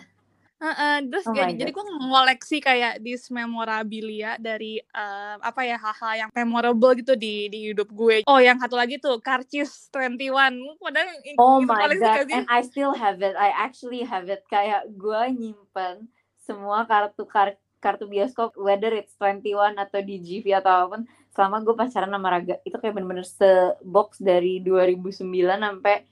Heeh, 0.56 0.96
terus 1.06 1.26
Oh 1.26 1.36
jadi 1.36 1.52
my 1.52 1.60
jadi 1.60 1.72
gue 1.72 1.84
ngoleksi 2.02 2.58
kayak 2.58 2.94
this 3.00 3.28
memorabilia 3.28 4.40
dari 4.40 4.80
eh, 4.80 5.36
apa 5.38 5.62
ya 5.62 5.76
hal-hal 5.76 6.14
yang 6.18 6.30
memorable 6.34 6.96
gitu 6.96 7.14
di 7.14 7.46
di 7.48 7.70
hidup 7.70 7.86
gue. 7.88 8.24
Oh, 8.24 8.40
yang 8.40 8.58
satu 8.58 8.74
lagi 8.74 8.98
tuh 8.98 9.20
Karcis 9.20 9.92
21. 9.92 10.80
Padahal 10.80 11.12
Oh 11.38 11.60
itu 11.60 11.68
my 11.68 11.86
god, 11.92 12.02
gak 12.18 12.26
sih? 12.26 12.34
and 12.34 12.48
I 12.48 12.64
still 12.64 12.94
have 12.94 13.20
it. 13.20 13.36
I 13.36 13.52
actually 13.52 14.02
have 14.02 14.26
it. 14.26 14.42
Kayak 14.48 14.90
gue 14.90 15.22
nyimpen 15.30 16.08
semua 16.40 16.86
kartu 16.86 17.26
kar- 17.26 17.62
kartu 17.84 18.10
bioskop, 18.10 18.58
whether 18.58 18.90
it's 18.92 19.14
21 19.20 19.78
atau 19.78 20.00
di 20.02 20.18
GV 20.18 20.58
atau 20.58 20.72
apa 20.72 20.86
pun, 20.98 21.02
selama 21.32 21.62
gue 21.62 21.76
pacaran 21.76 22.10
sama 22.10 22.28
Raga. 22.32 22.56
Itu 22.66 22.80
kayak 22.80 22.94
bener-bener 22.96 23.28
sebox 23.28 24.18
dari 24.20 24.60
2009 24.64 25.22
sampai 25.62 26.08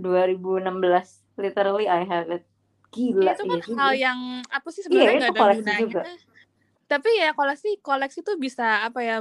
2016. 0.00 1.38
Literally 1.38 1.86
I 1.86 2.02
have 2.06 2.30
it. 2.32 2.44
Gila, 2.88 3.36
itu 3.36 3.44
kan 3.44 3.52
iya 3.52 3.60
juga. 3.60 3.76
hal 3.76 3.92
yang 4.00 4.18
apa 4.48 4.68
sih 4.72 4.80
Iya, 4.80 4.86
sebenarnya 4.88 5.12
itu 5.12 5.20
nggak 5.20 5.44
ada 5.44 5.56
gunanya. 5.60 5.80
juga. 5.84 6.02
Tapi 6.88 7.20
ya 7.20 7.36
koleksi 7.36 7.84
koleksi 7.84 8.24
tuh 8.24 8.40
bisa 8.40 8.88
apa 8.88 9.04
ya 9.04 9.20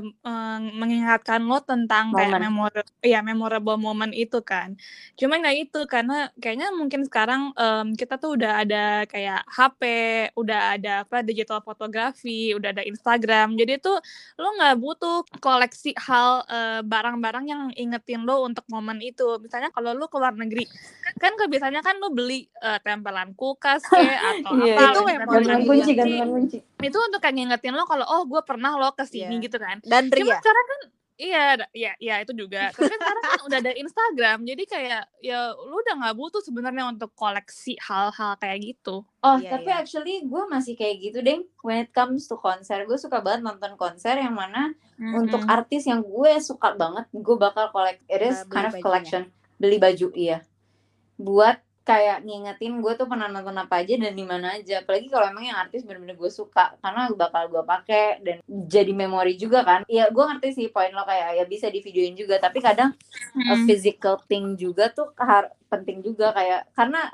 mengingatkan 0.72 1.44
lo 1.44 1.60
tentang 1.60 2.16
kayak 2.16 2.32
Momen. 2.32 2.48
memorable 2.48 2.96
ya 3.04 3.20
memorable 3.20 3.76
moment 3.76 4.16
itu 4.16 4.40
kan. 4.40 4.80
Cuman 5.20 5.44
nggak 5.44 5.58
itu 5.68 5.80
karena 5.84 6.32
kayaknya 6.40 6.72
mungkin 6.72 7.04
sekarang 7.04 7.52
em, 7.54 7.92
kita 7.94 8.16
tuh 8.16 8.40
udah 8.40 8.64
ada 8.64 9.04
kayak 9.06 9.44
HP, 9.52 9.82
udah 10.40 10.80
ada 10.80 11.04
apa 11.04 11.20
digital 11.22 11.60
fotografi, 11.60 12.56
udah 12.56 12.72
ada 12.72 12.88
Instagram. 12.88 13.60
Jadi 13.60 13.84
tuh 13.84 14.00
lo 14.40 14.48
nggak 14.56 14.76
butuh 14.80 15.28
koleksi 15.44 15.92
hal 16.00 16.48
barang-barang 16.88 17.46
yang 17.48 17.64
ingetin 17.76 18.24
lo 18.24 18.48
untuk 18.48 18.64
momen 18.72 19.04
itu. 19.04 19.38
Misalnya 19.44 19.76
kalau 19.76 19.92
lo 19.92 20.08
keluar 20.08 20.32
negeri, 20.32 20.64
kan 21.20 21.36
kebiasaanya 21.36 21.84
kan 21.84 22.00
lo 22.00 22.16
beli 22.16 22.48
eh, 22.64 22.80
tempelan 22.80 23.36
kulkas 23.36 23.84
kayak 23.92 24.40
atau 24.40 24.56
Iya, 24.64 24.74
apa. 24.80 24.84
Itu 24.88 25.00
memori 25.04 25.46
kunci. 25.68 26.58
itu 26.78 26.98
untuk 27.02 27.20
kayak 27.20 27.36
ngingetin 27.60 27.74
lo 27.74 27.84
kalau 27.84 28.06
oh 28.06 28.24
gue 28.24 28.42
pernah 28.42 28.72
lo 28.74 28.90
ke 28.92 29.04
sini 29.04 29.36
Iya. 29.36 29.44
gitu 29.44 29.58
kan 29.58 29.78
Dan 29.82 30.08
cuma 30.08 30.22
Ria. 30.24 30.38
sekarang 30.38 30.66
kan 30.68 30.80
iya 31.18 31.44
iya 31.74 31.92
iya 31.98 32.16
itu 32.20 32.30
juga 32.32 32.70
tapi 32.70 32.86
kan 32.86 32.94
sekarang 32.96 33.24
kan 33.24 33.40
udah 33.44 33.58
ada 33.60 33.74
Instagram 33.74 34.38
jadi 34.44 34.64
kayak 34.64 35.04
ya 35.20 35.40
lu 35.52 35.76
udah 35.76 35.96
nggak 35.98 36.14
butuh 36.16 36.40
sebenarnya 36.40 36.86
untuk 36.86 37.10
koleksi 37.12 37.74
hal-hal 37.80 38.38
kayak 38.38 38.58
gitu 38.64 39.02
Oh, 39.20 39.36
Iya, 39.36 39.50
tapi 39.52 39.68
iya. 39.68 39.82
actually 39.82 40.24
gue 40.24 40.44
masih 40.48 40.74
kayak 40.74 40.96
gitu, 41.02 41.20
deh. 41.20 41.36
When 41.60 41.84
it 41.84 41.92
comes 41.92 42.24
to 42.26 42.38
konser, 42.38 42.80
gue 42.82 42.96
suka 42.96 43.20
banget 43.20 43.44
nonton 43.44 43.76
konser 43.76 44.16
yang 44.16 44.32
mana 44.32 44.72
untuk 44.96 45.42
Mm-mm. 45.42 45.52
artis 45.52 45.84
yang 45.84 46.00
gue 46.00 46.32
suka 46.40 46.72
banget, 46.72 47.12
gue 47.12 47.36
bakal 47.36 47.68
collect. 47.70 48.00
It 48.08 48.24
is 48.24 48.40
Uh, 48.40 48.48
kind 48.48 48.64
of 48.64 48.72
bajunya. 48.72 48.86
collection. 48.86 49.22
Beli 49.58 49.78
baju, 49.78 50.08
iya. 50.16 50.48
Buat 51.18 51.60
kayak 51.88 52.28
ngingetin 52.28 52.84
gue 52.84 52.94
tuh 53.00 53.08
pernah 53.08 53.32
nonton 53.32 53.56
apa 53.56 53.80
aja 53.80 53.96
dan 53.96 54.12
di 54.12 54.28
mana 54.28 54.60
aja. 54.60 54.84
Apalagi 54.84 55.08
kalau 55.08 55.32
emang 55.32 55.48
yang 55.48 55.56
artis 55.56 55.88
bener-bener 55.88 56.20
gue 56.20 56.28
suka, 56.28 56.76
karena 56.84 57.08
bakal 57.16 57.48
gue 57.48 57.64
pakai 57.64 58.20
dan 58.20 58.38
jadi 58.46 58.92
memori 58.92 59.40
juga 59.40 59.64
kan. 59.64 59.88
Iya, 59.88 60.12
gue 60.12 60.24
ngerti 60.28 60.50
sih 60.52 60.68
poin 60.68 60.92
lo 60.92 61.08
kayak 61.08 61.40
ya 61.40 61.46
bisa 61.48 61.72
di 61.72 61.80
videoin 61.80 62.20
juga, 62.20 62.36
tapi 62.44 62.60
kadang 62.60 62.92
a 63.48 63.56
Mm. 63.56 63.64
physical 63.64 64.20
thing 64.28 64.60
juga 64.60 64.92
tuh 64.92 65.16
penting 65.72 66.04
juga 66.04 66.36
kayak 66.36 66.72
karena 66.76 67.08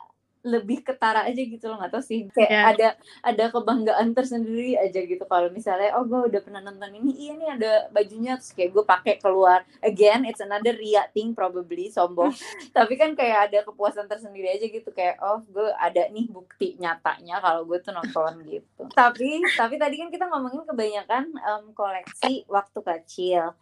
lebih 0.44 0.84
ketara 0.84 1.24
aja 1.24 1.40
gitu 1.40 1.72
loh 1.72 1.80
nggak 1.80 1.92
tau 1.92 2.04
sih. 2.04 2.28
Kayak 2.30 2.52
Iya. 2.52 2.62
ada 2.70 2.88
ada 3.24 3.46
kebanggaan 3.50 4.12
tersendiri 4.12 4.76
aja 4.76 5.00
gitu. 5.00 5.24
Kalau 5.24 5.48
misalnya 5.50 5.96
oh 5.96 6.04
gue 6.04 6.28
udah 6.28 6.42
pernah 6.44 6.60
nonton 6.60 6.92
ini 6.94 7.12
iya 7.16 7.34
nih 7.34 7.50
ada 7.56 7.72
bajunya. 7.90 8.36
Terus 8.36 8.52
kayak 8.52 8.72
gue 8.72 8.84
pakai 8.84 9.16
keluar. 9.18 9.64
Again 9.80 10.28
it's 10.28 10.44
another 10.44 10.76
ria 10.76 11.08
thing 11.16 11.32
probably 11.32 11.88
sombong. 11.88 12.36
Tapi 12.78 12.94
kan 12.96 13.16
kayak 13.16 13.50
ada 13.50 13.64
kepuasan 13.64 14.06
tersendiri 14.06 14.52
aja 14.52 14.68
gitu. 14.68 14.92
Kayak 14.92 15.24
oh 15.24 15.40
gue 15.48 15.72
ada 15.74 16.12
nih 16.12 16.28
bukti 16.28 16.76
nyatanya 16.76 17.40
kalau 17.40 17.64
gue 17.64 17.80
tuh 17.80 17.96
nonton 17.96 18.44
gitu. 18.46 18.84
Tapi 18.92 19.40
tapi 19.56 19.80
tadi 19.80 19.96
kan 19.96 20.12
kita 20.12 20.28
ngomongin 20.28 20.68
kebanyakan 20.68 21.24
em, 21.34 21.64
koleksi 21.72 22.44
waktu 22.46 22.80
kecil 22.84 23.56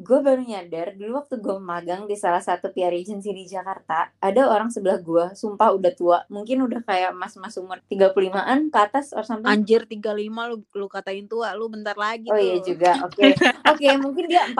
gue 0.00 0.18
baru 0.24 0.40
nyadar 0.40 0.96
dulu 0.96 1.20
waktu 1.20 1.36
gue 1.38 1.56
magang 1.60 2.08
di 2.08 2.16
salah 2.16 2.40
satu 2.40 2.72
PR 2.72 2.96
agency 2.96 3.30
di 3.36 3.44
Jakarta 3.44 4.10
ada 4.16 4.48
orang 4.48 4.72
sebelah 4.72 4.96
gue 4.96 5.36
sumpah 5.36 5.76
udah 5.76 5.92
tua 5.92 6.18
mungkin 6.32 6.64
udah 6.64 6.80
kayak 6.82 7.12
mas-mas 7.12 7.54
umur 7.60 7.78
35an 7.86 8.72
ke 8.72 8.78
atas 8.80 9.12
or 9.12 9.22
something. 9.22 9.46
Anjir 9.46 9.84
35 9.84 10.16
lu 10.24 10.56
lu 10.72 10.86
katain 10.88 11.28
tua, 11.28 11.52
lu 11.52 11.68
bentar 11.68 11.94
lagi 11.94 12.32
oh 12.32 12.36
tuh. 12.36 12.40
iya 12.40 12.56
juga 12.64 12.90
oke. 13.04 13.22
Oke 13.70 13.86
mungkin 14.00 14.24
dia 14.26 14.48
40 14.50 14.56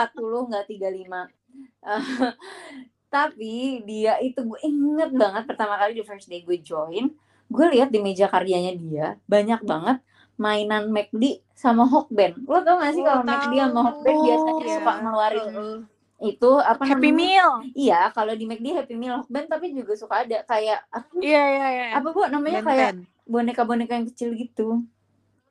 nggak 0.53 0.65
35 0.71 1.41
Eh, 1.81 2.03
tapi 3.15 3.83
dia 3.89 4.21
itu 4.23 4.39
gue 4.45 4.61
inget 4.63 5.11
banget 5.17 5.49
pertama 5.49 5.75
kali 5.81 5.99
di 5.99 6.05
first 6.07 6.31
day 6.31 6.45
gue 6.47 6.61
join 6.63 7.11
gue 7.51 7.67
lihat 7.75 7.91
di 7.91 7.99
meja 7.99 8.31
karyanya 8.31 8.73
dia 8.79 9.07
banyak 9.27 9.67
banget 9.67 9.99
mainan 10.41 10.89
McD 10.89 11.25
sama 11.53 11.85
Hokben 11.85 12.33
lo 12.43 12.59
tau 12.61 12.81
gak 12.81 12.93
sih 12.93 13.03
Oh, 13.03 13.07
kalau 13.07 13.23
McD 13.23 13.55
sama 13.61 13.81
Hokben 13.85 14.09
tahu. 14.11 14.25
biasanya 14.25 14.57
Iya. 14.59 14.75
suka 14.75 14.93
ngeluarin 14.99 15.45
Heeh. 15.47 15.77
itu 16.23 16.51
apa 16.59 16.83
Happy 16.83 17.09
namanya 17.09 17.21
Meal 17.21 17.51
Iya, 17.75 18.01
kalau 18.11 18.33
di 18.33 18.45
McD 18.45 18.67
Happy 18.75 18.95
Meal 18.95 19.15
Hokben 19.19 19.45
tapi 19.47 19.67
juga 19.71 19.93
suka 19.95 20.15
ada 20.21 20.39
kayak 20.43 20.81
iya 21.21 21.43
iya 21.47 21.67
iya 21.71 21.85
apa 21.95 22.09
bu 22.09 22.25
namanya 22.27 22.61
Ben 22.61 22.67
kayak 22.67 22.91
10. 22.97 23.05
boneka-boneka 23.27 23.93
yang 23.95 24.07
kecil 24.07 24.31
gitu. 24.35 24.69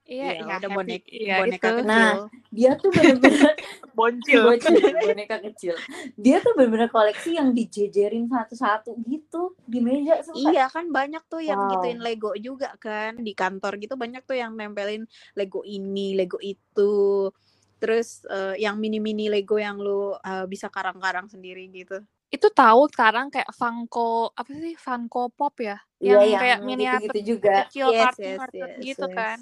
Iya 0.09 0.25
Iya, 0.25 0.31
iya 0.35 0.53
udah 0.57 0.57
Happy- 0.59 0.75
bonek, 0.75 1.03
iya, 1.07 1.35
boneka 1.37 1.67
itu. 1.67 1.77
kecil. 1.79 1.87
Nah, 1.87 2.13
Dia 2.49 2.71
tuh 2.75 2.89
bener-bener 2.89 3.53
boncil 3.93 4.41
bocil, 4.43 4.73
boneka 4.99 5.37
kecil. 5.39 5.75
Dia 6.15 6.37
tuh 6.39 6.51
bener-bener 6.51 6.89
koleksi 6.89 7.37
yang 7.37 7.53
dijejerin 7.53 8.25
satu-satu 8.25 8.97
gitu 9.05 9.53
di 9.63 9.79
meja 9.79 10.17
sumpah. 10.19 10.49
Iya 10.49 10.65
kan 10.65 10.89
banyak 10.89 11.23
tuh 11.23 11.39
yang 11.39 11.59
Wow. 11.59 11.69
gituin 11.71 11.99
Lego 11.99 12.33
juga 12.35 12.73
kan 12.75 13.15
di 13.15 13.31
kantor 13.31 13.77
gitu 13.77 13.93
banyak 13.93 14.25
tuh 14.25 14.33
yang 14.33 14.53
nempelin 14.53 15.05
Lego 15.33 15.61
ini, 15.61 16.17
Lego 16.17 16.41
itu. 16.41 17.29
Terus 17.77 18.25
eh, 18.25 18.57
yang 18.57 18.75
mini-mini 18.75 19.29
Lego 19.29 19.55
yang 19.55 19.77
lu 19.77 20.11
eh, 20.15 20.45
bisa 20.45 20.67
karang-karang 20.67 21.29
sendiri 21.29 21.69
gitu. 21.69 22.01
itu 22.29 22.45
tahu 22.47 22.85
sekarang 22.87 23.29
kayak 23.29 23.49
Funko 23.49 24.29
apa 24.31 24.53
sih 24.53 24.77
Funko 24.77 25.33
Pop 25.33 25.57
ya 25.57 25.81
Iya, 25.97 26.13
yang 26.13 26.21
yang 26.23 26.39
kayak 26.39 26.59
miniatur 26.61 26.97
gitu-gitu 27.09 27.19
juga. 27.35 27.53
kecil 27.65 27.87
Yes, 27.89 28.01
kartun 28.05 28.21
yes, 28.21 28.49
yes, 28.53 28.77
gitu 28.79 29.05
yes. 29.05 29.15
kan 29.17 29.37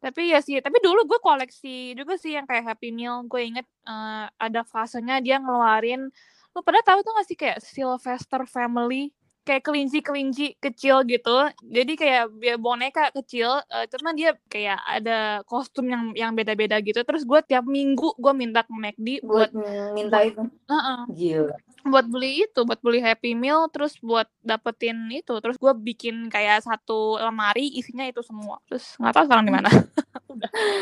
tapi 0.00 0.32
ya 0.32 0.40
sih 0.40 0.56
tapi 0.64 0.80
dulu 0.80 1.04
gue 1.04 1.20
koleksi 1.20 1.92
juga 1.92 2.16
sih 2.16 2.32
yang 2.36 2.48
kayak 2.48 2.64
Happy 2.74 2.88
Meal. 2.90 3.24
Gue 3.28 3.46
inget 3.52 3.66
eh, 3.86 4.26
ada 4.40 4.60
fasenya 4.64 5.20
dia 5.20 5.36
ngeluarin 5.38 6.08
lu 6.50 6.60
pada 6.66 6.82
tahu 6.82 6.98
tuh 7.06 7.14
gak 7.14 7.26
sih 7.30 7.38
kayak 7.38 7.58
Sylvester 7.62 8.42
Family 8.48 9.14
kayak 9.44 9.62
kelinci-kelinci 9.64 10.60
kecil 10.60 11.02
gitu. 11.08 11.48
Jadi 11.64 11.92
kayak 11.96 12.30
dia 12.38 12.56
boneka 12.60 13.10
kecil 13.16 13.60
eh, 13.72 13.86
cuman 13.88 14.12
dia 14.14 14.36
kayak 14.46 14.78
ada 14.84 15.40
kostum 15.48 15.88
yang 15.88 16.12
yang 16.14 16.32
beda-beda 16.36 16.78
gitu. 16.84 17.00
Terus 17.02 17.24
gue 17.24 17.40
tiap 17.44 17.64
minggu 17.64 18.14
gue 18.16 18.32
minta 18.36 18.62
ke 18.62 18.72
McD 18.72 19.08
buat 19.24 19.50
Buat 19.50 19.92
minta 19.96 20.18
itu. 20.22 20.42
Heeh, 20.68 20.98
Gila. 21.10 21.56
buat 21.80 22.06
beli 22.12 22.44
itu 22.44 22.60
buat 22.68 22.80
beli 22.84 23.00
Happy 23.00 23.32
Meal 23.32 23.66
terus 23.72 23.96
buat 24.04 24.28
dapetin 24.44 25.08
itu. 25.10 25.32
Terus 25.40 25.56
gue 25.56 25.72
bikin 25.72 26.28
kayak 26.28 26.62
satu 26.62 27.16
lemari 27.18 27.72
isinya 27.74 28.04
itu 28.04 28.20
semua. 28.20 28.60
Terus 28.68 28.94
nggak 29.00 29.12
tahu 29.16 29.24
sekarang 29.26 29.46
di 29.48 29.54
mana. 29.54 29.70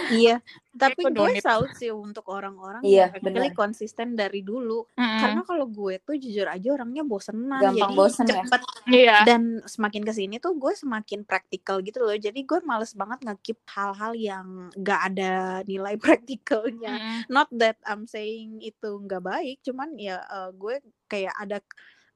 Iya, 0.09 0.39
tapi 0.79 1.03
gue 1.05 1.33
salut 1.43 1.73
sih 1.75 1.91
untuk 1.91 2.25
orang-orang 2.31 2.81
Iya, 2.81 3.11
yang 3.11 3.21
benar. 3.21 3.53
konsisten 3.53 4.15
dari 4.15 4.41
dulu. 4.41 4.87
Mm-mm. 4.95 5.19
Karena 5.19 5.43
kalau 5.43 5.67
gue 5.67 5.99
tuh 6.01 6.15
jujur 6.15 6.47
aja 6.47 6.69
orangnya 6.73 7.03
bosenan, 7.03 7.59
Gampang 7.59 7.75
jadi 7.75 7.95
bosen 7.95 8.25
ya. 8.25 8.43
cepet 8.47 8.63
iya 8.89 9.17
dan 9.23 9.61
semakin 9.67 10.01
ke 10.01 10.13
sini 10.13 10.39
tuh 10.39 10.57
gue 10.57 10.73
semakin 10.73 11.21
praktikal 11.23 11.83
gitu 11.83 12.01
loh 12.01 12.17
jadi 12.17 12.37
gue 12.37 12.59
males 12.65 12.95
banget 12.95 13.21
ngekip 13.21 13.59
hal-hal 13.69 14.17
yang 14.17 14.47
gak 14.79 15.13
ada 15.13 15.61
nilai 15.65 15.99
praktikalnya 16.05 16.95
Mm-mm. 16.97 17.19
not 17.29 17.51
that 17.53 17.77
I'm 17.85 18.09
saying 18.09 18.63
itu 18.63 18.89
nggak 18.89 19.21
baik 19.21 19.61
cuman 19.61 19.99
ya 19.99 20.23
eh, 20.23 20.51
gue 20.55 20.81
kayak 21.05 21.35
ada 21.37 21.61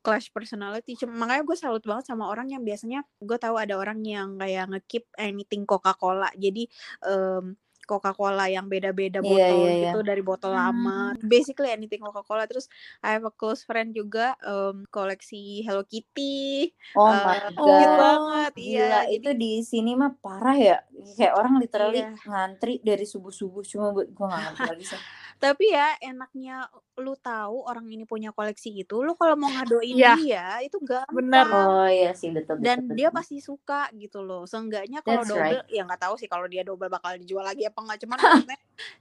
clash 0.00 0.34
personality 0.34 0.98
cuma 0.98 1.14
makanya 1.14 1.46
gue 1.46 1.54
salut 1.54 1.84
banget 1.84 2.10
sama 2.10 2.26
orang 2.26 2.50
yang 2.50 2.66
biasanya 2.66 3.06
gue 3.20 3.38
tahu 3.38 3.54
ada 3.54 3.78
orang 3.78 4.02
yang 4.02 4.34
kayak 4.34 4.66
ngekip 4.66 5.06
anything 5.14 5.62
Coca-Cola 5.62 6.26
jadi 6.34 6.66
em, 7.06 7.54
Coca-Cola 7.84 8.46
yang 8.48 8.66
beda-beda 8.70 9.20
Iya, 9.20 9.46
botol 9.46 9.58
iya, 9.58 9.72
iya. 9.78 9.92
gitu 9.92 10.02
dari 10.02 10.22
botol 10.24 10.52
lama 10.54 11.12
basically 11.22 11.68
anything 11.70 12.00
Coca-Cola 12.02 12.46
terus 12.50 12.66
I 13.02 13.14
have 13.16 13.26
a 13.26 13.32
close 13.34 13.62
friend 13.66 13.92
juga 13.94 14.34
em, 14.42 14.86
koleksi 14.88 15.62
Hello 15.66 15.82
Kitty 15.84 16.70
Oh 16.94 17.08
Eh, 17.08 17.24
my 17.24 17.40
Oh. 17.56 17.66
god. 17.80 17.96
banget 17.98 18.52
Gila, 18.52 19.00
iya 19.00 19.08
itu 19.08 19.28
di 19.32 19.64
sini 19.64 19.90
mah 19.96 20.12
parah 20.20 20.56
ya. 20.56 20.76
Kayak 21.16 21.34
orang 21.40 21.54
literally 21.62 22.00
Iya. 22.04 22.20
ngantri 22.28 22.78
dari 22.84 23.04
subuh-subuh 23.08 23.62
cuma 23.64 23.86
buat 23.96 24.08
gua 24.12 24.26
gak 24.36 24.42
ngerti 24.46 24.64
lagi 24.70 24.84
sih. 24.92 25.02
Tapi 25.42 25.74
ya 25.74 25.98
enaknya 25.98 26.70
lu 27.02 27.18
tahu 27.18 27.66
orang 27.66 27.90
ini 27.90 28.06
punya 28.06 28.30
koleksi 28.30 28.86
itu 28.86 29.02
lu 29.02 29.18
kalau 29.18 29.34
mau 29.34 29.50
ngadoin 29.50 29.90
Iya. 29.90 30.14
dia 30.14 30.46
itu 30.62 30.78
gampang 30.78 31.10
Bener. 31.18 31.46
Oh 31.50 31.88
iya 31.90 32.14
sih 32.14 32.30
betul 32.30 32.62
betul. 32.62 32.66
dan 32.70 32.78
betul. 32.86 32.94
dia 32.94 33.08
pasti 33.10 33.42
suka 33.42 33.90
gitu 33.98 34.22
loh 34.22 34.46
seenggaknya 34.46 35.02
kalau 35.02 35.26
That's 35.26 35.34
double 35.34 35.60
ya 35.66 35.82
nggak 35.82 35.98
tahu 35.98 36.14
sih 36.14 36.30
kalau 36.30 36.46
dia 36.46 36.62
double 36.62 36.86
bakal 36.86 37.18
dijual 37.18 37.42
lagi 37.42 37.66
apa 37.66 37.74
enggak 37.82 37.98
cuman 38.06 38.18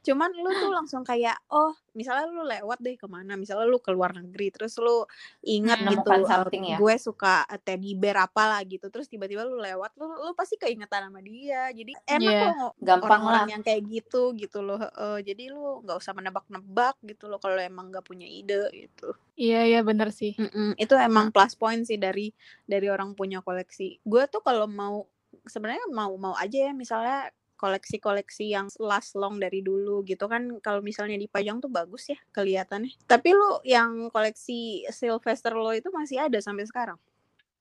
cuman 0.10 0.30
lu 0.34 0.50
tuh 0.58 0.72
langsung 0.74 1.06
kayak 1.06 1.38
oh 1.54 1.78
misalnya 1.92 2.26
lu 2.28 2.44
lewat 2.44 2.80
deh 2.80 2.96
ke 2.96 3.04
mana 3.06 3.36
misalnya 3.36 3.66
lu 3.66 3.78
ke 3.78 3.90
luar 3.90 4.12
negeri 4.12 4.48
terus 4.50 4.78
lu 4.78 5.04
ingat 5.42 5.80
Hmm. 5.80 5.92
gitu 5.92 6.08
uh, 6.08 6.24
something 6.24 6.64
ya. 6.66 6.78
gue 6.78 6.96
suka 6.96 7.44
uh, 7.44 7.58
teddy 7.58 7.94
bear 7.94 8.22
apa 8.22 8.44
lah 8.48 8.62
gitu 8.62 8.88
terus 8.88 9.06
tiba-tiba 9.06 9.42
lu 9.42 9.58
lewat 9.58 9.92
lu 9.96 10.08
lu 10.08 10.32
pasti 10.32 10.56
keingetan 10.56 11.08
sama 11.08 11.20
dia 11.20 11.68
jadi 11.70 11.94
enak 12.10 12.22
Iya. 12.24 12.42
loh 12.48 12.70
Gampang 12.78 13.08
orang-orang 13.22 13.44
lah. 13.44 13.52
yang 13.52 13.62
kayak 13.62 13.82
gitu 13.86 14.32
gitu 14.34 14.60
loh 14.60 14.78
heeh. 14.78 15.18
jadi 15.24 15.44
lu 15.50 15.82
nggak 15.82 15.98
usah 15.98 16.14
menebak-nebak 16.14 16.96
gitu 17.04 17.26
loh 17.26 17.38
kalau 17.38 17.58
emang 17.58 17.90
nggak 17.90 18.04
punya 18.04 18.26
ide 18.26 18.72
gitu 18.72 19.12
Iya 19.34 19.66
iya 19.66 19.80
bener 19.82 20.14
sih. 20.14 20.38
Mm-mm, 20.38 20.78
itu 20.78 20.94
emang 20.94 21.34
plus 21.34 21.56
point 21.56 21.82
sih 21.82 21.98
dari 21.98 22.30
dari 22.64 22.86
orang 22.86 23.12
punya 23.12 23.42
koleksi. 23.42 23.98
Gue 24.02 24.28
tuh 24.28 24.38
kalau 24.40 24.70
mau 24.70 25.10
sebenarnya 25.44 25.82
mau 25.90 26.14
mau 26.14 26.36
aja 26.36 26.70
ya 26.70 26.72
misalnya 26.72 27.26
koleksi-koleksi 27.62 28.50
yang 28.50 28.66
last 28.82 29.14
long 29.14 29.38
dari 29.38 29.62
dulu 29.62 30.02
gitu 30.02 30.26
kan 30.26 30.58
kalau 30.66 30.82
misalnya 30.82 31.14
dipajang 31.22 31.62
tuh 31.62 31.70
bagus 31.70 32.10
ya 32.10 32.18
kelihatannya. 32.34 32.98
Tapi 33.06 33.30
lu 33.38 33.62
yang 33.62 34.10
koleksi 34.10 34.90
Sylvester 34.90 35.54
lo 35.54 35.70
itu 35.70 35.94
masih 35.94 36.26
ada 36.26 36.42
sampai 36.42 36.66
sekarang. 36.66 36.98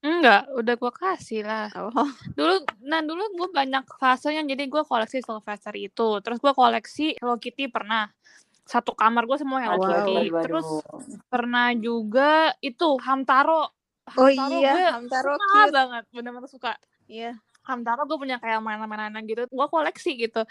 Enggak, 0.01 0.49
udah 0.57 0.75
gue 0.81 0.93
kasih 0.97 1.45
lah. 1.45 1.69
Oh, 1.77 2.09
Dulu, 2.33 2.65
nah 2.89 3.05
dulu 3.05 3.21
gue 3.37 3.49
banyak 3.53 3.85
fasenya, 4.01 4.41
jadi 4.49 4.65
gue 4.65 4.81
koleksi 4.89 5.21
Sylvester 5.21 5.77
itu. 5.77 6.25
Terus 6.25 6.41
gue 6.41 6.53
koleksi 6.57 7.21
Hello 7.21 7.37
Kitty 7.37 7.69
pernah. 7.69 8.09
Satu 8.65 8.97
kamar 8.97 9.29
gue 9.29 9.37
semua 9.37 9.61
Hello 9.61 9.77
Wow. 9.77 9.85
Kitty. 9.85 10.17
Waduh, 10.17 10.33
waduh. 10.33 10.45
Terus 10.49 10.69
pernah 11.29 11.77
juga 11.77 12.57
itu 12.65 12.97
Hamtaro. 12.97 13.77
oh 14.17 14.27
Hamtaro 14.33 14.57
iya, 14.57 14.73
gue 14.73 14.85
Hamtaro 15.05 15.33
suka 15.37 15.53
cute. 15.53 15.75
banget, 15.77 16.05
bener-bener 16.17 16.49
suka. 16.49 16.73
Iya. 17.05 17.33
Hamtaro 17.67 18.05
gue 18.09 18.19
punya 18.19 18.37
kayak 18.43 18.61
mainan-mainan 18.65 19.23
gitu, 19.29 19.47
gue 19.47 19.67
koleksi 19.71 20.11
gitu. 20.17 20.43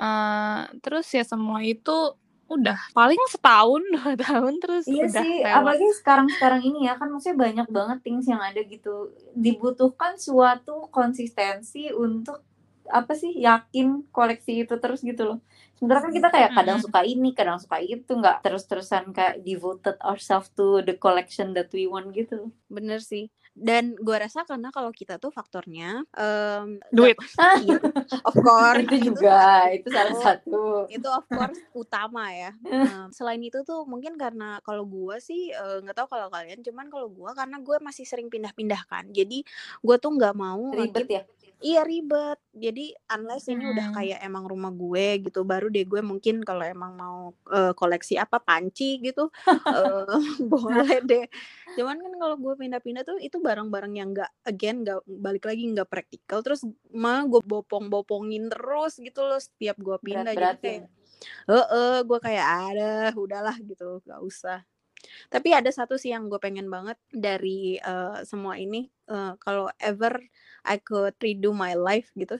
Eh 0.00 0.60
terus 0.84 1.06
ya 1.12 1.24
semua 1.24 1.60
itu 1.64 2.16
udah 2.52 2.76
paling 2.92 3.16
setahun 3.32 3.80
dua 3.96 4.12
tahun 4.18 4.60
terus 4.60 4.84
Iya 4.84 5.08
udah 5.08 5.22
sih, 5.24 5.34
lewat. 5.40 5.56
apalagi 5.56 5.86
sekarang-sekarang 6.04 6.60
ini 6.68 6.78
ya 6.90 6.94
kan 7.00 7.08
maksudnya 7.08 7.38
banyak 7.40 7.68
banget 7.72 7.98
things 8.04 8.26
yang 8.28 8.42
ada 8.44 8.60
gitu. 8.66 9.14
Dibutuhkan 9.32 10.20
suatu 10.20 10.88
konsistensi 10.92 11.88
untuk 11.94 12.44
apa 12.92 13.14
sih 13.16 13.32
yakin 13.40 14.10
koleksi 14.12 14.66
itu 14.68 14.74
terus 14.76 15.00
gitu 15.00 15.22
loh. 15.24 15.38
Sementara 15.82 15.98
kan 15.98 16.14
kita 16.14 16.28
kayak 16.30 16.50
kadang 16.54 16.78
suka 16.78 17.02
ini, 17.02 17.34
kadang 17.34 17.58
suka 17.58 17.82
itu, 17.82 18.14
nggak 18.14 18.46
terus-terusan 18.46 19.10
kayak 19.10 19.42
devoted 19.42 19.98
ourselves 19.98 20.46
to 20.54 20.78
the 20.86 20.94
collection 20.94 21.50
that 21.58 21.66
we 21.74 21.90
want 21.90 22.14
gitu. 22.14 22.54
Bener 22.70 23.02
sih. 23.02 23.34
Dan 23.50 23.98
gue 23.98 24.14
rasa 24.14 24.46
karena 24.46 24.70
kalau 24.70 24.94
kita 24.94 25.18
tuh 25.18 25.34
faktornya 25.34 26.06
em, 26.14 26.78
duit. 26.94 27.18
iya, 27.66 27.82
of 28.30 28.34
course 28.38 28.86
itu 28.86 29.10
juga, 29.10 29.74
itu 29.74 29.90
salah 29.90 30.16
satu. 30.22 30.86
itu 30.86 31.08
of 31.10 31.26
course 31.26 31.58
utama 31.74 32.30
ya. 32.30 32.54
Em, 32.62 33.10
selain 33.10 33.42
itu 33.42 33.66
tuh 33.66 33.82
mungkin 33.82 34.14
karena 34.14 34.62
kalau 34.62 34.86
gua 34.86 35.18
sih 35.18 35.50
eh, 35.50 35.78
nggak 35.82 35.98
tahu 35.98 36.14
kalau 36.14 36.30
kalian, 36.30 36.62
cuman 36.62 36.86
kalau 36.94 37.10
gua 37.10 37.34
karena 37.34 37.58
gue 37.58 37.76
masih 37.82 38.06
sering 38.06 38.30
pindah-pindah 38.30 38.86
kan. 38.86 39.10
Jadi 39.10 39.42
gue 39.82 39.96
tuh 39.98 40.14
nggak 40.14 40.38
mau 40.38 40.62
Ribet 40.70 41.10
ya. 41.10 41.22
Iya 41.62 41.86
ribet. 41.86 42.38
Jadi 42.52 42.90
unless 43.06 43.46
ini 43.46 43.64
udah 43.70 43.86
Hmm. 43.90 43.94
kayak 43.96 44.18
emang 44.26 44.44
rumah 44.50 44.74
gue 44.74 45.22
gitu, 45.30 45.46
baru 45.46 45.70
deh 45.70 45.86
gue 45.86 46.02
mungkin 46.02 46.42
kalau 46.42 46.66
emang 46.66 46.92
mau 46.98 47.18
eh, 47.54 47.72
koleksi 47.78 48.18
apa 48.18 48.42
panci 48.42 48.98
gitu, 48.98 49.30
eh, 49.78 50.06
boleh 50.52 50.98
deh. 51.06 51.24
Cuman 51.78 51.96
kan 52.02 52.12
kalau 52.20 52.36
gue 52.36 52.54
pindah-pindah 52.58 53.02
tuh 53.06 53.16
itu 53.22 53.38
barang-barang 53.38 53.94
yang 53.96 54.08
nggak 54.12 54.30
again 54.44 54.82
nggak 54.84 55.00
balik 55.06 55.44
lagi 55.48 55.62
nggak 55.72 55.88
praktikal. 55.88 56.42
Terus 56.44 56.66
mah 56.92 57.22
gue 57.30 57.40
bopong-bopongin 57.40 58.50
terus 58.52 58.98
gitu 58.98 59.22
loh 59.24 59.38
setiap 59.40 59.78
gue 59.78 59.96
pindah. 60.02 60.34
Jadi 60.34 60.56
kayak 60.58 60.82
Berat-beratin. 60.84 61.02
Heeh, 61.50 61.96
gue 62.08 62.18
kayak 62.18 62.46
ada, 62.74 62.90
udahlah 63.14 63.56
gitu, 63.62 64.02
gak 64.06 64.20
usah. 64.22 64.58
Tapi 65.32 65.50
ada 65.56 65.70
satu 65.72 65.96
sih 66.00 66.12
yang 66.14 66.28
gue 66.30 66.38
pengen 66.42 66.68
banget 66.72 66.98
dari 67.12 67.76
eh, 67.80 68.18
semua 68.28 68.56
ini, 68.60 68.86
eh, 69.10 69.32
kalau 69.42 69.68
ever 69.82 70.14
I 70.66 70.78
could 70.82 71.16
redo 71.22 71.50
my 71.56 71.74
life 71.78 72.10
gitu, 72.18 72.38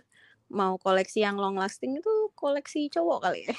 mau 0.52 0.76
koleksi 0.76 1.18
yang 1.18 1.34
long 1.34 1.56
lasting 1.56 1.96
itu 1.96 2.12
koleksi 2.36 2.86
cowok 2.86 3.18
kali 3.22 3.48
ya. 3.48 3.54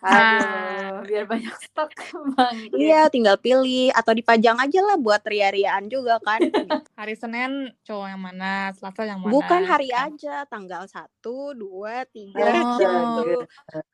Aduh, 0.00 1.04
biar 1.04 1.24
banyak 1.24 1.52
stok 1.60 1.92
bang. 2.32 2.56
Iya, 2.72 3.00
tinggal 3.06 3.36
pilih 3.36 3.92
atau 3.92 4.10
dipajang 4.10 4.56
aja 4.56 4.80
lah 4.82 4.96
buat 4.96 5.20
ria-riaan 5.22 5.86
juga 5.86 6.16
kan. 6.18 6.40
Hari 6.98 7.14
Senin 7.14 7.52
cowok 7.82 8.06
yang 8.08 8.22
mana, 8.22 8.72
Selasa 8.72 9.04
yang 9.04 9.20
mana. 9.20 9.28
Bukan 9.30 9.62
hari 9.62 9.92
kan. 9.92 10.08
aja, 10.10 10.42
tanggal 10.46 10.88
1, 10.88 11.04
2, 11.52 12.08
3 12.08 12.32
Oh. 12.32 13.20
gitu. 13.20 13.44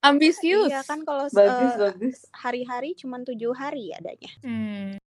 Ambisius. 0.00 0.70
Iya 0.70 0.86
kan 0.86 1.02
kalau 1.02 1.26
Bagus 1.26 1.74
eh, 1.74 1.78
bagus. 1.82 2.16
hari-hari 2.32 2.94
cuma 2.94 3.18
tujuh 3.18 3.50
hari 3.50 3.90
adanya. 3.90 4.30
Hmm. 4.40 5.01